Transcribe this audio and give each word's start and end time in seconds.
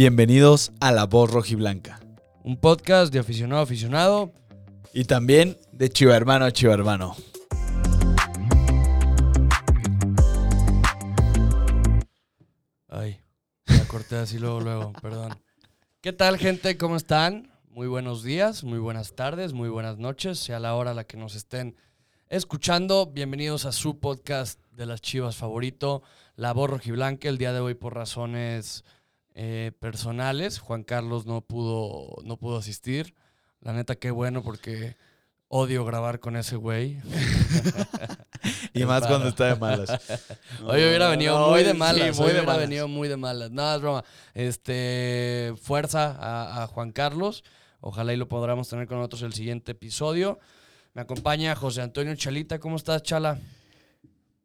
Bienvenidos 0.00 0.70
a 0.78 0.92
La 0.92 1.06
Voz 1.06 1.28
Rojiblanca. 1.28 1.98
Un 2.44 2.56
podcast 2.56 3.12
de 3.12 3.18
aficionado 3.18 3.62
a 3.62 3.64
aficionado. 3.64 4.32
Y 4.94 5.06
también 5.06 5.56
de 5.72 5.90
Chiva 5.90 6.14
Hermano 6.14 6.44
a 6.44 6.52
Chiva 6.52 6.72
Hermano. 6.72 7.16
Ay, 12.86 13.18
la 13.66 13.88
corté 13.88 14.14
así 14.14 14.38
luego, 14.38 14.60
luego, 14.60 14.92
perdón. 15.02 15.36
¿Qué 16.00 16.12
tal, 16.12 16.38
gente? 16.38 16.78
¿Cómo 16.78 16.94
están? 16.94 17.50
Muy 17.68 17.88
buenos 17.88 18.22
días, 18.22 18.62
muy 18.62 18.78
buenas 18.78 19.16
tardes, 19.16 19.52
muy 19.52 19.68
buenas 19.68 19.98
noches, 19.98 20.38
sea 20.38 20.60
la 20.60 20.76
hora 20.76 20.92
a 20.92 20.94
la 20.94 21.08
que 21.08 21.16
nos 21.16 21.34
estén 21.34 21.74
escuchando. 22.28 23.06
Bienvenidos 23.06 23.64
a 23.64 23.72
su 23.72 23.98
podcast 23.98 24.60
de 24.70 24.86
las 24.86 25.00
chivas 25.00 25.34
favorito, 25.34 26.04
La 26.36 26.52
Voz 26.52 26.70
Rojiblanca. 26.70 27.28
El 27.28 27.36
día 27.36 27.52
de 27.52 27.58
hoy, 27.58 27.74
por 27.74 27.96
razones 27.96 28.84
eh, 29.40 29.70
personales, 29.78 30.58
Juan 30.58 30.82
Carlos 30.82 31.24
no 31.24 31.42
pudo, 31.42 32.08
no 32.24 32.36
pudo 32.38 32.56
asistir. 32.56 33.14
La 33.60 33.72
neta, 33.72 33.94
qué 33.94 34.10
bueno, 34.10 34.42
porque 34.42 34.96
odio 35.46 35.84
grabar 35.84 36.18
con 36.18 36.34
ese 36.36 36.56
güey. 36.56 36.98
Y 38.72 38.84
más 38.84 39.06
cuando 39.06 39.28
está 39.28 39.46
de 39.46 39.56
malas. 39.56 39.90
Hoy 40.64 40.80
hubiera 40.84 41.08
venido 41.08 41.36
No, 41.38 41.48
muy 41.50 41.64
de 41.64 41.72
sí, 41.72 41.76
malas. 41.76 42.16
muy 42.16 42.26
hoy 42.26 42.32
de 42.32 42.38
hubiera 42.38 42.42
malas. 42.46 42.60
venido 42.60 42.88
muy 42.88 43.08
de 43.08 43.16
malas. 43.16 43.50
No, 43.50 43.74
es 43.74 43.80
broma. 43.80 44.04
Este, 44.34 45.54
fuerza 45.60 46.16
a, 46.18 46.62
a 46.62 46.66
Juan 46.68 46.92
Carlos. 46.92 47.42
Ojalá 47.80 48.12
y 48.12 48.16
lo 48.16 48.28
podamos 48.28 48.68
tener 48.68 48.86
con 48.86 48.98
nosotros 48.98 49.22
el 49.22 49.32
siguiente 49.32 49.72
episodio. 49.72 50.38
Me 50.94 51.02
acompaña 51.02 51.54
José 51.56 51.82
Antonio 51.82 52.14
Chalita. 52.14 52.58
¿Cómo 52.60 52.76
estás, 52.76 53.02
Chala? 53.02 53.38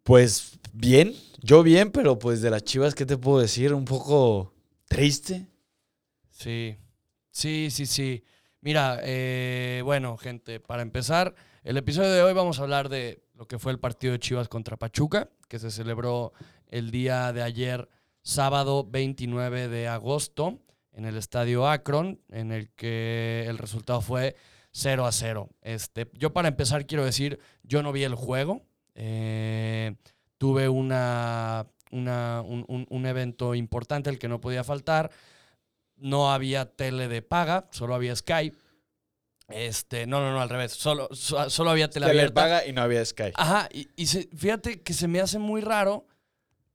Pues 0.04 0.58
bien, 0.74 1.14
yo 1.42 1.62
bien, 1.64 1.92
pero 1.92 2.18
pues 2.18 2.42
de 2.42 2.50
las 2.50 2.64
chivas, 2.64 2.96
¿qué 2.96 3.06
te 3.06 3.18
puedo 3.18 3.40
decir? 3.40 3.74
Un 3.74 3.86
poco 3.86 4.53
triste. 4.94 5.48
Sí, 6.30 6.78
sí, 7.32 7.70
sí, 7.72 7.88
sí. 7.88 8.24
Mira, 8.62 9.00
eh, 9.02 9.82
bueno, 9.84 10.18
gente, 10.18 10.60
para 10.60 10.84
empezar, 10.84 11.34
el 11.64 11.78
episodio 11.78 12.12
de 12.12 12.22
hoy 12.22 12.34
vamos 12.34 12.60
a 12.60 12.62
hablar 12.62 12.90
de 12.90 13.24
lo 13.34 13.48
que 13.48 13.58
fue 13.58 13.72
el 13.72 13.80
partido 13.80 14.14
de 14.14 14.20
Chivas 14.20 14.50
contra 14.50 14.78
Pachuca, 14.78 15.32
que 15.48 15.58
se 15.58 15.72
celebró 15.72 16.32
el 16.68 16.92
día 16.92 17.34
de 17.34 17.42
ayer, 17.42 17.90
sábado 18.22 18.88
29 18.88 19.68
de 19.68 19.88
agosto, 19.88 20.60
en 20.92 21.06
el 21.06 21.18
estadio 21.18 21.68
Akron, 21.68 22.22
en 22.30 22.52
el 22.52 22.70
que 22.70 23.46
el 23.48 23.58
resultado 23.58 24.00
fue 24.00 24.36
0 24.74 25.08
a 25.08 25.12
0. 25.12 25.50
Este, 25.64 26.08
yo 26.14 26.34
para 26.34 26.50
empezar 26.50 26.86
quiero 26.86 27.04
decir, 27.04 27.40
yo 27.64 27.82
no 27.82 27.94
vi 27.94 28.04
el 28.04 28.14
juego, 28.14 28.62
eh, 28.94 29.96
tuve 30.38 30.70
una, 30.70 31.66
una- 31.94 32.42
un, 32.42 32.66
un- 32.68 32.86
un 32.90 33.06
evento 33.06 33.56
importante 33.56 34.10
el 34.10 34.20
que 34.20 34.28
no 34.28 34.42
podía 34.42 34.64
faltar, 34.64 35.12
no 35.96 36.32
había 36.34 36.66
tele 36.76 37.08
de 37.08 37.22
paga, 37.22 37.68
solo 37.72 37.96
había 37.96 38.16
Skype. 38.16 38.58
Este, 39.50 40.08
no, 40.08 40.20
no, 40.22 40.32
no, 40.32 40.42
al 40.42 40.50
revés, 40.50 40.72
solo, 40.74 41.10
so- 41.12 41.50
solo 41.50 41.70
había 41.70 41.90
tele 41.90 42.08
Se 42.08 42.14
le 42.14 42.20
abierta. 42.22 42.42
paga 42.42 42.66
y 42.66 42.72
no 42.72 42.82
había 42.82 43.06
Sky. 43.06 43.32
Ajá, 43.36 43.68
y, 43.72 43.88
y 43.96 44.08
se- 44.08 44.30
fíjate 44.36 44.82
que 44.82 44.94
se 44.94 45.08
me 45.08 45.20
hace 45.20 45.38
muy 45.38 45.62
raro. 45.62 46.08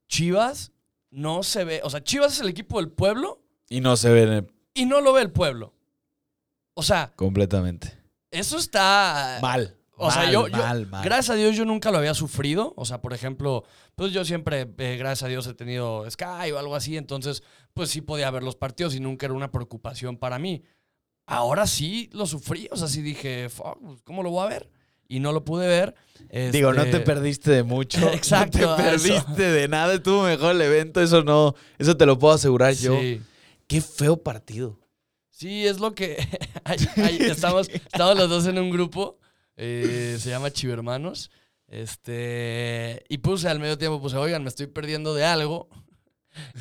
Chivas 0.07 0.71
no 1.11 1.43
se 1.43 1.63
ve, 1.65 1.81
o 1.83 1.89
sea, 1.89 2.03
Chivas 2.03 2.33
es 2.33 2.39
el 2.41 2.49
equipo 2.49 2.79
del 2.79 2.89
pueblo 2.91 3.41
Y 3.69 3.81
no 3.81 3.97
se 3.97 4.09
ve 4.11 4.47
y 4.73 4.85
no 4.85 5.01
lo 5.01 5.13
ve 5.13 5.21
el 5.23 5.31
pueblo. 5.31 5.73
O 6.75 6.83
sea, 6.83 7.11
completamente. 7.15 7.97
eso 8.31 8.57
está... 8.57 9.39
Mal. 9.41 9.75
O 9.99 10.11
sea, 10.11 10.23
mal, 10.23 10.31
yo- 10.33 10.47
yo- 10.47 10.57
mal, 10.57 10.87
mal. 10.87 11.03
Gracias 11.03 11.29
a 11.31 11.35
Dios 11.35 11.55
yo 11.55 11.65
nunca 11.65 11.91
lo 11.91 11.97
había 11.97 12.13
sufrido. 12.13 12.73
O 12.77 12.85
sea, 12.85 13.01
por 13.01 13.13
ejemplo, 13.13 13.63
pues 13.95 14.11
yo 14.11 14.23
siempre, 14.25 14.61
eh, 14.77 14.95
gracias 14.97 15.23
a 15.23 15.27
Dios, 15.27 15.45
he 15.47 15.53
tenido 15.53 16.09
Sky 16.09 16.51
o 16.53 16.59
algo 16.59 16.75
así. 16.75 16.97
Entonces, 16.97 17.43
pues 17.73 17.89
sí 17.89 18.01
podía 18.01 18.31
ver 18.31 18.43
los 18.43 18.55
partidos 18.55 18.95
y 18.95 18.99
nunca 18.99 19.25
era 19.25 19.35
una 19.35 19.51
preocupación 19.51 20.17
para 20.17 20.39
mí. 20.39 20.63
Ahora 21.25 21.67
sí 21.67 22.09
lo 22.13 22.25
sufrí. 22.25 22.67
O 22.71 22.77
sea, 22.77 22.87
sí 22.87 23.01
dije, 23.01 23.49
"Fuck, 23.49 23.77
pues, 23.81 24.01
¿cómo 24.03 24.23
lo 24.23 24.31
voy 24.31 24.45
a 24.45 24.49
ver? 24.49 24.69
Y 25.07 25.19
no 25.19 25.31
lo 25.31 25.43
pude 25.43 25.67
ver. 25.67 25.95
Digo, 26.51 26.71
no 26.71 26.83
te 26.83 26.89
Este, 26.89 26.99
perdiste 27.01 27.51
de 27.51 27.63
mucho. 27.63 27.99
Exacto, 28.11 28.59
No 28.61 28.75
te 28.75 28.93
eso. 28.95 29.07
perdiste 29.07 29.41
de 29.51 29.67
nada. 29.67 29.95
Estuvo 29.95 30.23
mejor 30.23 30.55
el 30.55 30.61
evento. 30.61 31.01
Eso 31.01 31.23
no. 31.23 31.55
Eso 31.77 31.97
te 31.97 32.05
lo 32.05 32.17
puedo 32.19 32.35
asegurar 32.35 32.73
yo. 32.73 32.99
Sí. 32.99 33.21
Qué 33.67 33.81
feo 33.81 34.17
partido. 34.17 34.79
Sí, 35.31 35.65
es 35.65 35.79
lo 35.79 35.93
que. 35.95 36.17
ahí- 36.63 36.87
ahí 36.97 37.17
estamos, 37.21 37.69
estamos 37.69 38.17
los 38.17 38.29
dos 38.29 38.45
en 38.47 38.59
un 38.59 38.69
grupo. 38.71 39.17
Eh, 39.59 40.17
se 40.19 40.29
llama 40.29 40.51
Chivermanos. 40.51 41.31
Este. 41.67 43.03
Y 43.09 43.19
puse 43.19 43.49
al 43.49 43.59
medio 43.59 43.77
tiempo, 43.77 44.01
puse, 44.01 44.17
oigan, 44.17 44.43
me 44.43 44.49
estoy 44.49 44.67
perdiendo 44.67 45.13
de 45.13 45.25
algo. 45.25 45.69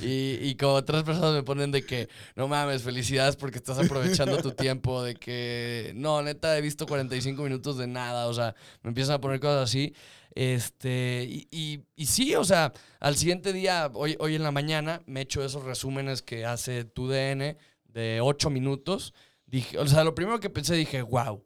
Y, 0.02 0.38
y 0.42 0.56
como 0.56 0.82
tres 0.82 1.04
personas 1.04 1.34
me 1.34 1.42
ponen 1.42 1.70
de 1.70 1.84
que, 1.84 2.08
no 2.34 2.48
mames, 2.48 2.82
felicidades 2.82 3.36
porque 3.36 3.58
estás 3.58 3.78
aprovechando 3.78 4.38
tu 4.42 4.50
tiempo, 4.52 5.02
de 5.02 5.14
que, 5.14 5.92
no, 5.94 6.22
neta, 6.22 6.56
he 6.56 6.60
visto 6.60 6.86
45 6.86 7.42
minutos 7.42 7.76
de 7.76 7.86
nada, 7.86 8.26
o 8.26 8.34
sea, 8.34 8.54
me 8.82 8.88
empiezan 8.88 9.16
a 9.16 9.20
poner 9.20 9.38
cosas 9.40 9.68
así. 9.68 9.94
Este, 10.34 11.26
y, 11.28 11.48
y, 11.50 11.84
y 11.94 12.06
sí, 12.06 12.34
o 12.34 12.44
sea, 12.44 12.72
al 12.98 13.16
siguiente 13.16 13.52
día, 13.52 13.90
hoy, 13.92 14.16
hoy 14.18 14.34
en 14.34 14.42
la 14.42 14.50
mañana, 14.50 15.02
me 15.06 15.20
echo 15.20 15.44
esos 15.44 15.64
resúmenes 15.64 16.22
que 16.22 16.44
hace 16.46 16.84
tu 16.84 17.08
DN 17.08 17.56
de 17.84 18.20
8 18.22 18.50
minutos. 18.50 19.12
Dije, 19.46 19.78
o 19.78 19.86
sea, 19.86 20.02
lo 20.02 20.14
primero 20.14 20.40
que 20.40 20.50
pensé, 20.50 20.74
dije, 20.74 21.02
wow, 21.02 21.44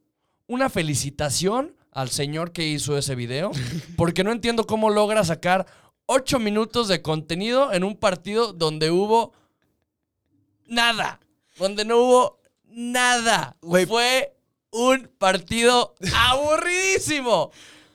una 0.52 0.68
felicitación 0.68 1.74
al 1.92 2.10
señor 2.10 2.52
que 2.52 2.66
hizo 2.66 2.98
ese 2.98 3.14
video, 3.14 3.52
porque 3.96 4.22
no 4.22 4.32
entiendo 4.32 4.66
cómo 4.66 4.90
logra 4.90 5.24
sacar 5.24 5.66
8 6.06 6.38
minutos 6.38 6.88
de 6.88 7.00
contenido 7.00 7.72
en 7.72 7.84
un 7.84 7.96
partido 7.96 8.52
donde 8.52 8.90
hubo 8.90 9.32
nada, 10.66 11.20
donde 11.56 11.86
no 11.86 11.96
hubo 11.98 12.40
nada. 12.64 13.56
Fue 13.62 14.36
un 14.70 15.10
partido 15.18 15.94
aburridísimo. 16.14 17.50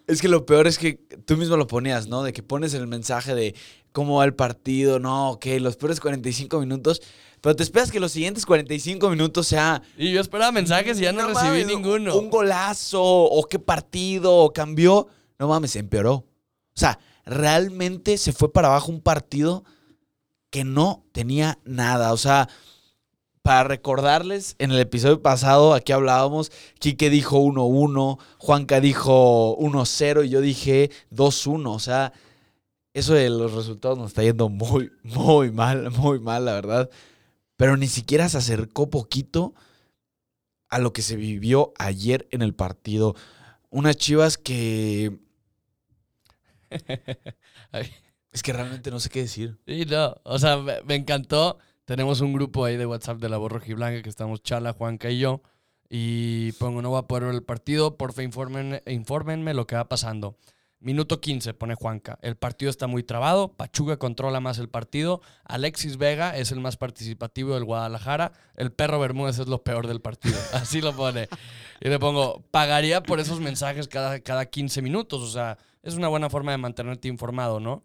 Es 0.08 0.22
que 0.22 0.30
lo 0.30 0.46
peor 0.46 0.68
es 0.68 0.78
que 0.78 0.94
tú 1.26 1.36
mismo 1.38 1.58
lo 1.58 1.68
ponías, 1.68 2.08
¿no? 2.08 2.24
De 2.24 2.34
que 2.34 2.42
pones 2.42 2.74
el 2.74 2.88
mensaje 2.88 3.36
de 3.36 3.56
cómo 3.92 4.18
va 4.18 4.26
el 4.26 4.34
partido, 4.34 5.00
no, 5.00 5.32
ok, 5.32 5.46
los 5.60 5.76
peores 5.76 6.00
45 6.00 6.60
minutos, 6.60 7.02
pero 7.42 7.56
te 7.56 7.64
esperas 7.64 7.92
que 7.92 8.00
los 8.00 8.12
siguientes 8.12 8.46
45 8.46 9.10
minutos 9.10 9.48
sea... 9.48 9.82
Y 9.98 10.12
yo 10.12 10.22
esperaba 10.22 10.52
mensajes 10.52 10.98
y 11.00 11.04
ya 11.04 11.12
no, 11.12 11.28
recibí 11.28 11.50
mames, 11.50 11.68
ninguno. 11.68 12.18
Un 12.18 12.30
golazo, 12.30 13.04
o 13.04 13.44
qué 13.44 13.60
partido, 13.60 14.36
o 14.36 14.54
cambió. 14.54 15.08
No 15.38 15.48
mames, 15.48 15.72
se 15.72 15.80
empeoró. 15.80 16.14
O 16.14 16.80
sea, 16.80 17.00
realmente 17.26 18.18
se 18.18 18.34
fue 18.34 18.52
para 18.52 18.70
abajo 18.70 18.92
un 18.92 19.02
partido 19.02 19.64
que 20.50 20.64
no 20.64 21.06
tenía 21.12 21.60
nada. 21.66 22.14
O 22.14 22.18
sea, 22.18 22.48
para 23.48 23.64
recordarles, 23.64 24.58
en 24.60 24.72
el 24.72 24.80
episodio 24.82 25.22
pasado 25.22 25.74
aquí 25.74 25.94
hablábamos, 25.94 26.52
Quique 26.80 27.10
dijo 27.10 27.40
1-1, 27.40 28.20
Juanca 28.40 28.82
dijo 28.82 29.58
1-0 29.60 30.26
y 30.26 30.30
yo 30.30 30.42
dije 30.42 30.92
2-1. 31.12 31.74
O 31.74 31.80
sea, 31.80 32.12
eso 32.94 33.14
de 33.14 33.30
los 33.30 33.54
resultados 33.54 33.98
nos 33.98 34.10
está 34.10 34.22
yendo 34.22 34.50
muy, 34.50 34.92
muy 35.04 35.54
mal, 35.54 35.92
muy 35.92 36.20
mal, 36.20 36.44
la 36.44 36.56
verdad. 36.56 36.90
Pero 37.56 37.78
ni 37.78 37.88
siquiera 37.88 38.28
se 38.28 38.38
acercó 38.38 38.90
poquito 38.90 39.54
a 40.68 40.80
lo 40.80 40.92
que 40.92 41.02
se 41.02 41.16
vivió 41.16 41.72
ayer 41.80 42.28
en 42.32 42.42
el 42.42 42.54
partido. 42.54 43.16
Unas 43.70 43.96
chivas 43.96 44.38
que... 44.38 45.20
Es 48.30 48.44
que 48.44 48.52
realmente 48.52 48.92
no 48.92 49.00
sé 49.00 49.10
qué 49.10 49.22
decir. 49.22 49.58
Sí, 49.66 49.86
no. 49.86 50.18
O 50.24 50.38
sea, 50.38 50.58
me, 50.58 50.82
me 50.84 50.96
encantó. 50.96 51.58
Tenemos 51.88 52.20
un 52.20 52.34
grupo 52.34 52.66
ahí 52.66 52.76
de 52.76 52.86
WhatsApp 52.86 53.18
de 53.20 53.30
la 53.30 53.38
voz 53.38 53.50
rojiblanca 53.50 54.02
que 54.02 54.10
estamos 54.10 54.44
Chala, 54.44 54.74
Juanca 54.74 55.10
y 55.10 55.20
yo. 55.20 55.42
Y 55.88 56.52
pongo, 56.60 56.82
no 56.82 56.90
voy 56.90 57.00
a 57.00 57.04
poder 57.04 57.24
ver 57.24 57.36
el 57.36 57.44
partido. 57.44 57.96
Porfa, 57.96 58.24
infórmenme, 58.24 58.84
infórmenme 58.88 59.54
lo 59.54 59.68
que 59.68 59.78
va 59.78 59.88
pasando. 59.88 60.36
Minuto 60.82 61.22
15, 61.22 61.54
pone 61.54 61.76
Juanca. 61.76 62.20
El 62.22 62.36
partido 62.36 62.70
está 62.70 62.88
muy 62.88 63.04
trabado. 63.04 63.54
Pachuca 63.54 63.96
controla 63.96 64.42
más 64.42 64.58
el 64.58 64.68
partido. 64.68 65.22
Alexis 65.46 65.96
Vega 65.96 66.36
es 66.36 66.52
el 66.52 66.60
más 66.60 66.76
participativo 66.76 67.54
del 67.54 67.64
Guadalajara. 67.64 68.34
El 68.58 68.74
perro 68.74 69.00
Bermúdez 69.00 69.40
es 69.40 69.48
lo 69.48 69.64
peor 69.64 69.88
del 69.88 70.02
partido. 70.02 70.38
Así 70.52 70.82
lo 70.82 70.94
pone. 70.94 71.30
Y 71.80 71.88
le 71.88 72.00
pongo, 72.00 72.44
pagaría 72.52 73.02
por 73.02 73.22
esos 73.22 73.40
mensajes 73.40 73.88
cada, 73.88 74.20
cada 74.20 74.46
15 74.46 74.82
minutos. 74.82 75.22
O 75.22 75.30
sea, 75.30 75.58
es 75.84 75.94
una 75.94 76.10
buena 76.10 76.30
forma 76.30 76.52
de 76.52 76.58
mantenerte 76.58 77.08
informado, 77.08 77.62
¿no? 77.62 77.82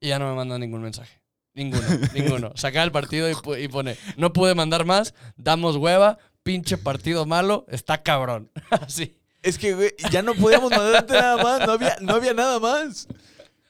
Y 0.00 0.08
ya 0.08 0.18
no 0.18 0.26
me 0.26 0.36
manda 0.36 0.58
ningún 0.58 0.80
mensaje. 0.80 1.20
Ninguno, 1.56 1.82
ninguno. 2.14 2.52
Saca 2.54 2.82
el 2.82 2.92
partido 2.92 3.28
y, 3.30 3.68
pone, 3.68 3.96
no 4.18 4.32
pude 4.32 4.54
mandar 4.54 4.84
más, 4.84 5.14
damos 5.36 5.76
hueva, 5.76 6.18
pinche 6.42 6.76
partido 6.76 7.24
malo, 7.24 7.64
está 7.68 8.02
cabrón. 8.02 8.52
Así. 8.70 9.18
Es 9.42 9.58
que, 9.58 9.96
ya 10.12 10.22
no 10.22 10.34
podíamos 10.34 10.70
mandarte 10.70 11.14
nada 11.14 11.42
más. 11.42 11.66
No 11.66 11.72
había, 11.72 11.96
no 12.00 12.14
había 12.14 12.34
nada 12.34 12.58
más. 12.58 13.08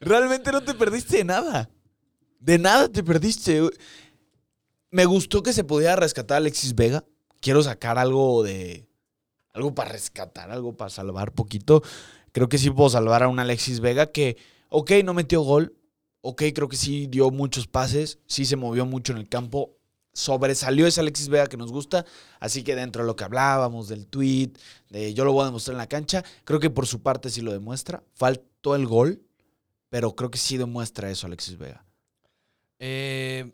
Realmente 0.00 0.50
no 0.50 0.62
te 0.62 0.74
perdiste 0.74 1.18
de 1.18 1.24
nada. 1.24 1.70
De 2.40 2.58
nada 2.58 2.88
te 2.88 3.04
perdiste. 3.04 3.62
Me 4.90 5.04
gustó 5.04 5.42
que 5.42 5.52
se 5.52 5.64
pudiera 5.64 5.96
rescatar 5.96 6.36
a 6.36 6.38
Alexis 6.38 6.74
Vega. 6.74 7.04
Quiero 7.40 7.62
sacar 7.62 7.98
algo 7.98 8.42
de. 8.42 8.88
Algo 9.52 9.74
para 9.74 9.92
rescatar, 9.92 10.50
algo 10.50 10.76
para 10.76 10.90
salvar 10.90 11.32
poquito. 11.32 11.82
Creo 12.32 12.48
que 12.48 12.58
sí 12.58 12.70
puedo 12.70 12.88
salvar 12.88 13.22
a 13.22 13.28
un 13.28 13.38
Alexis 13.38 13.80
Vega 13.80 14.06
que, 14.06 14.38
ok, 14.70 14.92
no 15.04 15.12
metió 15.12 15.42
gol. 15.42 15.76
Ok, 16.28 16.42
creo 16.52 16.68
que 16.68 16.76
sí 16.76 17.06
dio 17.06 17.30
muchos 17.30 17.68
pases. 17.68 18.18
Sí 18.26 18.46
se 18.46 18.56
movió 18.56 18.84
mucho 18.84 19.12
en 19.12 19.18
el 19.18 19.28
campo. 19.28 19.76
sobresalió 20.12 20.88
ese 20.88 21.00
Alexis 21.00 21.28
Vega 21.28 21.46
que 21.46 21.56
nos 21.56 21.70
gusta. 21.70 22.04
Así 22.40 22.64
que 22.64 22.74
dentro 22.74 23.02
de 23.02 23.06
lo 23.06 23.14
que 23.14 23.22
hablábamos, 23.22 23.86
del 23.86 24.08
tweet, 24.08 24.50
yo 25.14 25.24
lo 25.24 25.32
voy 25.32 25.42
a 25.42 25.46
demostrar 25.46 25.74
en 25.74 25.78
la 25.78 25.86
cancha, 25.86 26.24
creo 26.44 26.58
que 26.58 26.68
por 26.68 26.88
su 26.88 27.00
parte 27.00 27.30
sí 27.30 27.42
lo 27.42 27.52
demuestra. 27.52 28.02
Faltó 28.14 28.74
el 28.74 28.86
gol, 28.86 29.22
pero 29.88 30.16
creo 30.16 30.32
que 30.32 30.38
sí 30.38 30.56
demuestra 30.56 31.10
eso 31.10 31.28
Alexis 31.28 31.58
Vega. 31.58 31.84
Eh, 32.80 33.52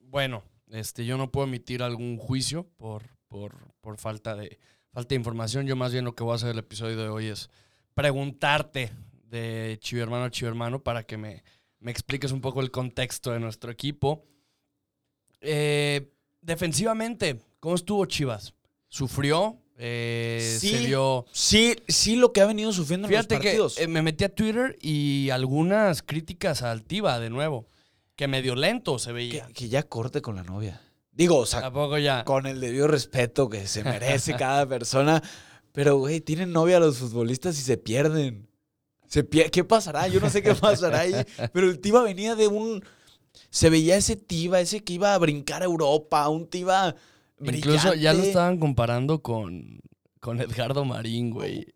bueno, 0.00 0.42
este, 0.68 1.06
yo 1.06 1.16
no 1.16 1.30
puedo 1.30 1.46
emitir 1.46 1.82
algún 1.82 2.18
juicio 2.18 2.66
por, 2.76 3.02
por, 3.28 3.54
por 3.80 3.96
falta, 3.96 4.36
de, 4.36 4.58
falta 4.92 5.08
de 5.08 5.16
información. 5.16 5.66
Yo 5.66 5.74
más 5.74 5.92
bien 5.92 6.04
lo 6.04 6.14
que 6.14 6.22
voy 6.22 6.32
a 6.32 6.36
hacer 6.36 6.50
el 6.50 6.58
episodio 6.58 6.98
de 6.98 7.08
hoy 7.08 7.28
es 7.28 7.48
preguntarte 7.94 8.92
de 9.30 9.78
Chivo 9.80 10.02
Hermano 10.02 10.24
a 10.24 10.30
Chivo 10.30 10.48
Hermano 10.48 10.82
para 10.82 11.04
que 11.04 11.16
me, 11.16 11.42
me 11.84 11.90
expliques 11.90 12.32
un 12.32 12.40
poco 12.40 12.62
el 12.62 12.70
contexto 12.70 13.30
de 13.30 13.40
nuestro 13.40 13.70
equipo. 13.70 14.24
Eh, 15.42 16.10
defensivamente, 16.40 17.40
¿cómo 17.60 17.74
estuvo 17.74 18.06
Chivas? 18.06 18.54
¿Sufrió? 18.88 19.58
Eh, 19.76 20.56
Sí. 20.60 20.70
¿Se 20.70 20.86
vio...? 20.86 21.26
Sí, 21.32 21.76
sí 21.86 22.16
lo 22.16 22.32
que 22.32 22.40
ha 22.40 22.46
venido 22.46 22.72
sufriendo 22.72 23.06
Fíjate 23.06 23.34
en 23.34 23.38
los 23.38 23.42
que 23.42 23.48
partidos. 23.50 23.78
eh, 23.78 23.86
me 23.86 24.00
metí 24.00 24.24
a 24.24 24.34
Twitter 24.34 24.78
y 24.80 25.28
algunas 25.30 26.02
críticas 26.02 26.62
a 26.62 26.70
Altiva 26.70 27.20
de 27.20 27.28
nuevo. 27.28 27.66
Que 28.16 28.28
medio 28.28 28.54
lento 28.54 28.98
se 28.98 29.08
que, 29.10 29.12
veía. 29.12 29.46
que 29.54 29.68
ya 29.68 29.82
corte 29.82 30.22
con 30.22 30.36
la 30.36 30.42
novia. 30.44 30.80
Digo, 31.12 31.36
o 31.38 31.46
sea, 31.46 31.66
¿A 31.66 31.72
poco 31.72 31.98
ya? 31.98 32.24
con 32.24 32.46
el 32.46 32.60
debido 32.60 32.86
respeto 32.86 33.48
que 33.50 33.66
se 33.66 33.84
merece 33.84 34.34
cada 34.38 34.66
persona. 34.66 35.22
Pero, 35.72 35.98
güey, 35.98 36.20
tienen 36.22 36.52
novia 36.52 36.80
los 36.80 36.98
futbolistas 36.98 37.58
y 37.58 37.62
se 37.62 37.76
pierden. 37.76 38.48
Se 39.08 39.26
¿Qué 39.26 39.64
pasará? 39.64 40.08
Yo 40.08 40.20
no 40.20 40.30
sé 40.30 40.42
qué 40.42 40.54
pasará 40.54 41.00
ahí. 41.00 41.12
Pero 41.52 41.68
el 41.70 41.78
Tiva 41.80 42.02
venía 42.02 42.34
de 42.34 42.48
un. 42.48 42.82
Se 43.50 43.70
veía 43.70 43.96
ese 43.96 44.16
Tiva, 44.16 44.60
ese 44.60 44.82
que 44.82 44.92
iba 44.94 45.14
a 45.14 45.18
brincar 45.18 45.62
a 45.62 45.66
Europa, 45.66 46.28
un 46.28 46.46
Tiva. 46.48 46.94
Incluso 47.40 47.78
ya 47.78 47.84
lo 47.84 47.90
brillante. 47.92 48.28
estaban 48.28 48.58
comparando 48.58 49.20
con, 49.22 49.80
con 50.20 50.40
Edgardo 50.40 50.84
Marín, 50.84 51.30
güey. 51.30 51.66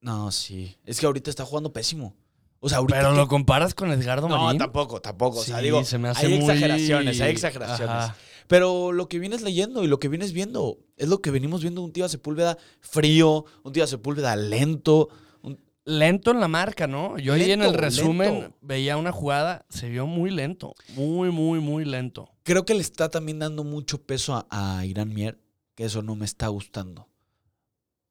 No, 0.00 0.30
sí. 0.30 0.76
Es 0.84 1.00
que 1.00 1.06
ahorita 1.06 1.30
está 1.30 1.44
jugando 1.44 1.72
pésimo. 1.72 2.14
O 2.60 2.68
sea, 2.68 2.78
ahorita. 2.78 2.98
Pero 2.98 3.12
lo 3.14 3.28
comparas 3.28 3.74
con 3.74 3.90
Edgardo 3.92 4.28
No, 4.28 4.36
Marín. 4.44 4.58
tampoco, 4.58 5.00
tampoco. 5.00 5.38
o 5.38 5.44
sea, 5.44 5.58
Sí, 5.58 5.64
digo, 5.64 5.84
se 5.84 5.98
me 5.98 6.08
hace 6.08 6.26
hay 6.26 6.32
muy- 6.38 6.40
exageraciones, 6.50 7.20
hay 7.20 7.30
exageraciones. 7.30 7.94
Ajá. 7.94 8.16
Pero 8.48 8.92
lo 8.92 9.08
que 9.08 9.18
vienes 9.18 9.42
leyendo 9.42 9.84
y 9.84 9.88
lo 9.88 9.98
que 10.00 10.08
vienes 10.08 10.32
viendo 10.32 10.78
es 10.96 11.08
lo 11.08 11.20
que 11.20 11.30
venimos 11.30 11.60
viendo 11.62 11.82
un 11.82 11.92
Tiva 11.92 12.08
Sepúlveda 12.08 12.56
frío, 12.80 13.44
un 13.62 13.72
Tiva 13.72 13.86
Sepúlveda 13.86 14.34
lento. 14.36 15.08
Lento 15.88 16.32
en 16.32 16.40
la 16.40 16.48
marca, 16.48 16.86
¿no? 16.86 17.18
Yo 17.18 17.32
ahí 17.32 17.50
en 17.50 17.62
el 17.62 17.72
resumen 17.72 18.40
lento. 18.40 18.56
veía 18.60 18.98
una 18.98 19.10
jugada, 19.10 19.64
se 19.70 19.88
vio 19.88 20.06
muy 20.06 20.30
lento. 20.30 20.74
Muy, 20.94 21.30
muy, 21.30 21.60
muy 21.60 21.86
lento. 21.86 22.28
Creo 22.42 22.66
que 22.66 22.74
le 22.74 22.82
está 22.82 23.08
también 23.08 23.38
dando 23.38 23.64
mucho 23.64 24.02
peso 24.02 24.34
a, 24.34 24.46
a 24.50 24.84
Irán 24.84 25.14
Mier, 25.14 25.40
que 25.74 25.86
eso 25.86 26.02
no 26.02 26.14
me 26.14 26.26
está 26.26 26.48
gustando. 26.48 27.08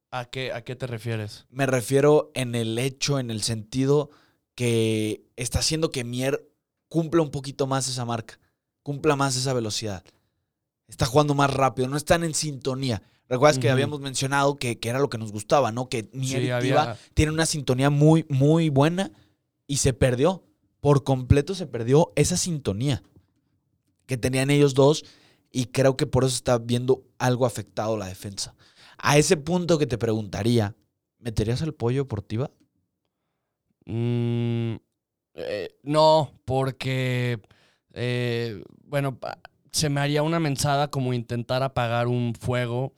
¿A 0.10 0.26
qué, 0.26 0.54
¿A 0.54 0.64
qué 0.64 0.76
te 0.76 0.88
refieres? 0.88 1.46
Me 1.52 1.68
refiero 1.68 2.32
en 2.34 2.56
el 2.56 2.80
hecho, 2.80 3.20
en 3.20 3.30
el 3.30 3.44
sentido 3.44 4.10
que 4.56 5.24
está 5.36 5.60
haciendo 5.60 5.92
que 5.92 6.04
Mier 6.04 6.50
cumpla 6.90 7.22
un 7.22 7.30
poquito 7.30 7.68
más 7.68 7.88
esa 7.88 8.06
marca, 8.06 8.40
cumpla 8.82 9.16
más 9.16 9.36
esa 9.36 9.54
velocidad. 9.54 10.04
Está 10.88 11.06
jugando 11.06 11.36
más 11.36 11.54
rápido, 11.54 11.88
no 11.88 11.98
están 11.98 12.24
en 12.24 12.34
sintonía. 12.34 13.04
Recuerdas 13.30 13.60
que 13.60 13.70
habíamos 13.70 14.00
mencionado 14.00 14.56
que, 14.56 14.80
que 14.80 14.90
era 14.90 15.00
lo 15.00 15.10
que 15.10 15.18
nos 15.18 15.32
gustaba, 15.32 15.72
¿no? 15.72 15.90
Que 15.90 16.10
Mier 16.14 16.44
Sí, 16.44 16.50
había- 16.50 16.98
tienen 17.14 17.34
una 17.34 17.46
sintonía 17.46 17.90
muy, 17.90 18.26
muy 18.30 18.70
buena 18.70 19.12
y 19.68 19.78
se 19.78 19.94
perdió. 19.94 20.44
Por 20.80 21.04
completo 21.04 21.54
se 21.56 21.68
perdió 21.68 22.14
esa 22.16 22.38
sintonía 22.38 23.04
que 24.06 24.18
tenían 24.18 24.50
ellos 24.50 24.74
dos 24.74 25.04
y 25.52 25.66
creo 25.66 25.98
que 25.98 26.06
por 26.08 26.24
eso 26.24 26.36
está 26.36 26.58
viendo 26.58 27.04
algo 27.18 27.46
afectado 27.46 27.98
la 27.98 28.06
defensa. 28.08 28.56
A 28.98 29.18
ese 29.18 29.36
punto 29.38 29.78
que 29.78 29.88
te 29.88 29.98
preguntaría, 29.98 30.76
¿meterías 31.20 31.62
al 31.62 31.74
pollo 31.74 32.08
por 32.08 32.22
Tiva? 32.22 32.52
Mm, 33.86 34.76
eh, 35.36 35.70
no, 35.84 36.32
porque, 36.46 37.40
eh, 37.94 38.64
bueno, 38.86 39.18
se 39.72 39.90
me 39.90 40.02
haría 40.02 40.24
una 40.24 40.40
mensada 40.40 40.90
como 40.90 41.14
intentar 41.14 41.64
apagar 41.64 42.08
un 42.08 42.34
fuego 42.36 42.94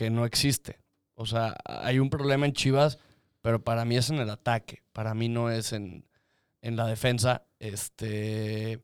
que 0.00 0.08
no 0.08 0.24
existe. 0.24 0.80
O 1.14 1.26
sea, 1.26 1.54
hay 1.66 1.98
un 1.98 2.08
problema 2.08 2.46
en 2.46 2.54
Chivas, 2.54 2.98
pero 3.42 3.62
para 3.62 3.84
mí 3.84 3.98
es 3.98 4.08
en 4.08 4.16
el 4.16 4.30
ataque. 4.30 4.82
Para 4.94 5.12
mí 5.12 5.28
no 5.28 5.50
es 5.50 5.74
en, 5.74 6.08
en 6.62 6.74
la 6.74 6.86
defensa. 6.86 7.44
Este. 7.58 8.82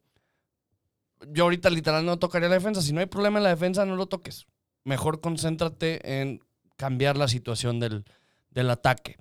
Yo 1.28 1.44
ahorita 1.44 1.70
literal 1.70 2.04
no 2.04 2.18
tocaría 2.18 2.50
la 2.50 2.56
defensa. 2.56 2.82
Si 2.82 2.92
no 2.92 3.00
hay 3.00 3.06
problema 3.06 3.38
en 3.38 3.44
la 3.44 3.48
defensa, 3.48 3.86
no 3.86 3.96
lo 3.96 4.08
toques. 4.08 4.44
Mejor 4.84 5.22
concéntrate 5.22 6.20
en 6.20 6.44
cambiar 6.76 7.16
la 7.16 7.28
situación 7.28 7.80
del, 7.80 8.04
del 8.50 8.68
ataque. 8.68 9.16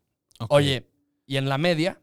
Oye, 0.49 0.89
y 1.25 1.37
en 1.37 1.47
la 1.47 1.57
media, 1.57 2.01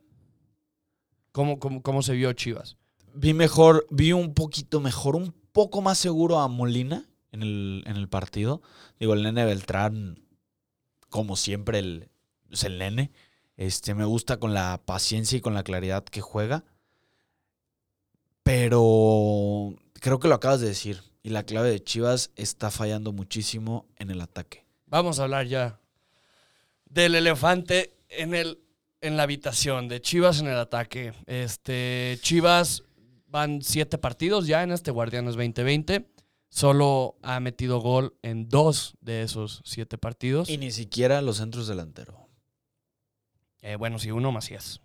¿cómo, 1.32 1.58
cómo, 1.58 1.82
cómo 1.82 2.00
se 2.00 2.14
vio 2.14 2.32
Chivas? 2.32 2.78
vi 3.14 3.34
mejor, 3.34 3.86
vi 3.90 4.14
un 4.14 4.32
poquito 4.32 4.80
mejor, 4.80 5.16
un 5.16 5.34
poco 5.52 5.82
más 5.82 5.98
seguro 5.98 6.38
a 6.38 6.48
Molina 6.48 7.11
en 7.32 7.42
el, 7.42 7.82
en 7.86 7.96
el 7.96 8.08
partido. 8.08 8.62
Digo, 9.00 9.14
el 9.14 9.22
nene 9.22 9.44
Beltrán, 9.44 10.20
como 11.08 11.36
siempre, 11.36 11.78
el, 11.80 12.08
es 12.50 12.64
el 12.64 12.78
nene. 12.78 13.10
Este, 13.56 13.94
me 13.94 14.04
gusta 14.04 14.38
con 14.38 14.54
la 14.54 14.80
paciencia 14.84 15.38
y 15.38 15.40
con 15.40 15.54
la 15.54 15.64
claridad 15.64 16.04
que 16.04 16.20
juega. 16.20 16.64
Pero 18.42 19.74
creo 19.94 20.18
que 20.18 20.28
lo 20.28 20.34
acabas 20.34 20.60
de 20.60 20.68
decir. 20.68 21.02
Y 21.22 21.30
la 21.30 21.44
clave 21.44 21.70
de 21.70 21.82
Chivas 21.82 22.32
está 22.36 22.70
fallando 22.70 23.12
muchísimo 23.12 23.86
en 23.96 24.10
el 24.10 24.20
ataque. 24.20 24.64
Vamos 24.86 25.18
a 25.18 25.24
hablar 25.24 25.46
ya 25.46 25.78
del 26.92 27.14
elefante 27.14 27.94
en, 28.08 28.34
el, 28.34 28.58
en 29.00 29.16
la 29.16 29.22
habitación, 29.22 29.88
de 29.88 30.00
Chivas 30.00 30.40
en 30.40 30.48
el 30.48 30.58
ataque. 30.58 31.14
Este, 31.26 32.18
Chivas 32.20 32.82
van 33.28 33.62
siete 33.62 33.96
partidos 33.96 34.46
ya 34.46 34.62
en 34.62 34.72
este 34.72 34.90
Guardianes 34.90 35.34
2020. 35.34 36.06
Solo 36.54 37.16
ha 37.22 37.40
metido 37.40 37.80
gol 37.80 38.14
en 38.20 38.50
dos 38.50 38.94
de 39.00 39.22
esos 39.22 39.62
siete 39.64 39.96
partidos. 39.96 40.50
Y 40.50 40.58
ni 40.58 40.70
siquiera 40.70 41.22
los 41.22 41.38
centros 41.38 41.66
delanteros 41.66 42.16
Eh, 43.62 43.76
bueno, 43.76 43.98
sí, 43.98 44.10
uno 44.10 44.30
Macías, 44.32 44.82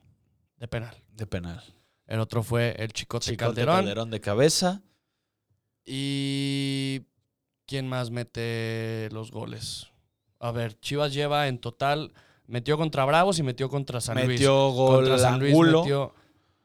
de 0.59 0.69
penal. 0.69 0.95
de 1.12 1.27
penal. 1.27 1.62
El 2.05 2.21
otro 2.21 2.41
fue 2.41 2.74
el 2.79 2.93
Chicote, 2.93 3.25
Chicote 3.25 3.38
Calderón. 3.47 3.75
Calderón 3.75 4.12
de 4.12 4.21
cabeza. 4.21 4.81
¿Y 5.83 7.01
quién 7.65 7.86
más 7.89 8.12
mete 8.12 9.09
los 9.12 9.31
goles? 9.31 9.88
A 10.39 10.51
ver, 10.51 10.79
Chivas 10.79 11.13
lleva 11.13 11.50
en 11.50 11.59
total, 11.59 12.13
metió 12.45 12.77
contra 12.77 13.03
Bravos 13.03 13.39
y 13.39 13.43
metió 13.43 13.67
contra 13.67 14.00
San 14.00 14.15
Luis. 14.15 14.39
Metió 14.39 14.69
gol 14.69 15.00
contra 15.00 15.17
San 15.17 15.38
Luis 15.41 15.53
metió 15.53 16.13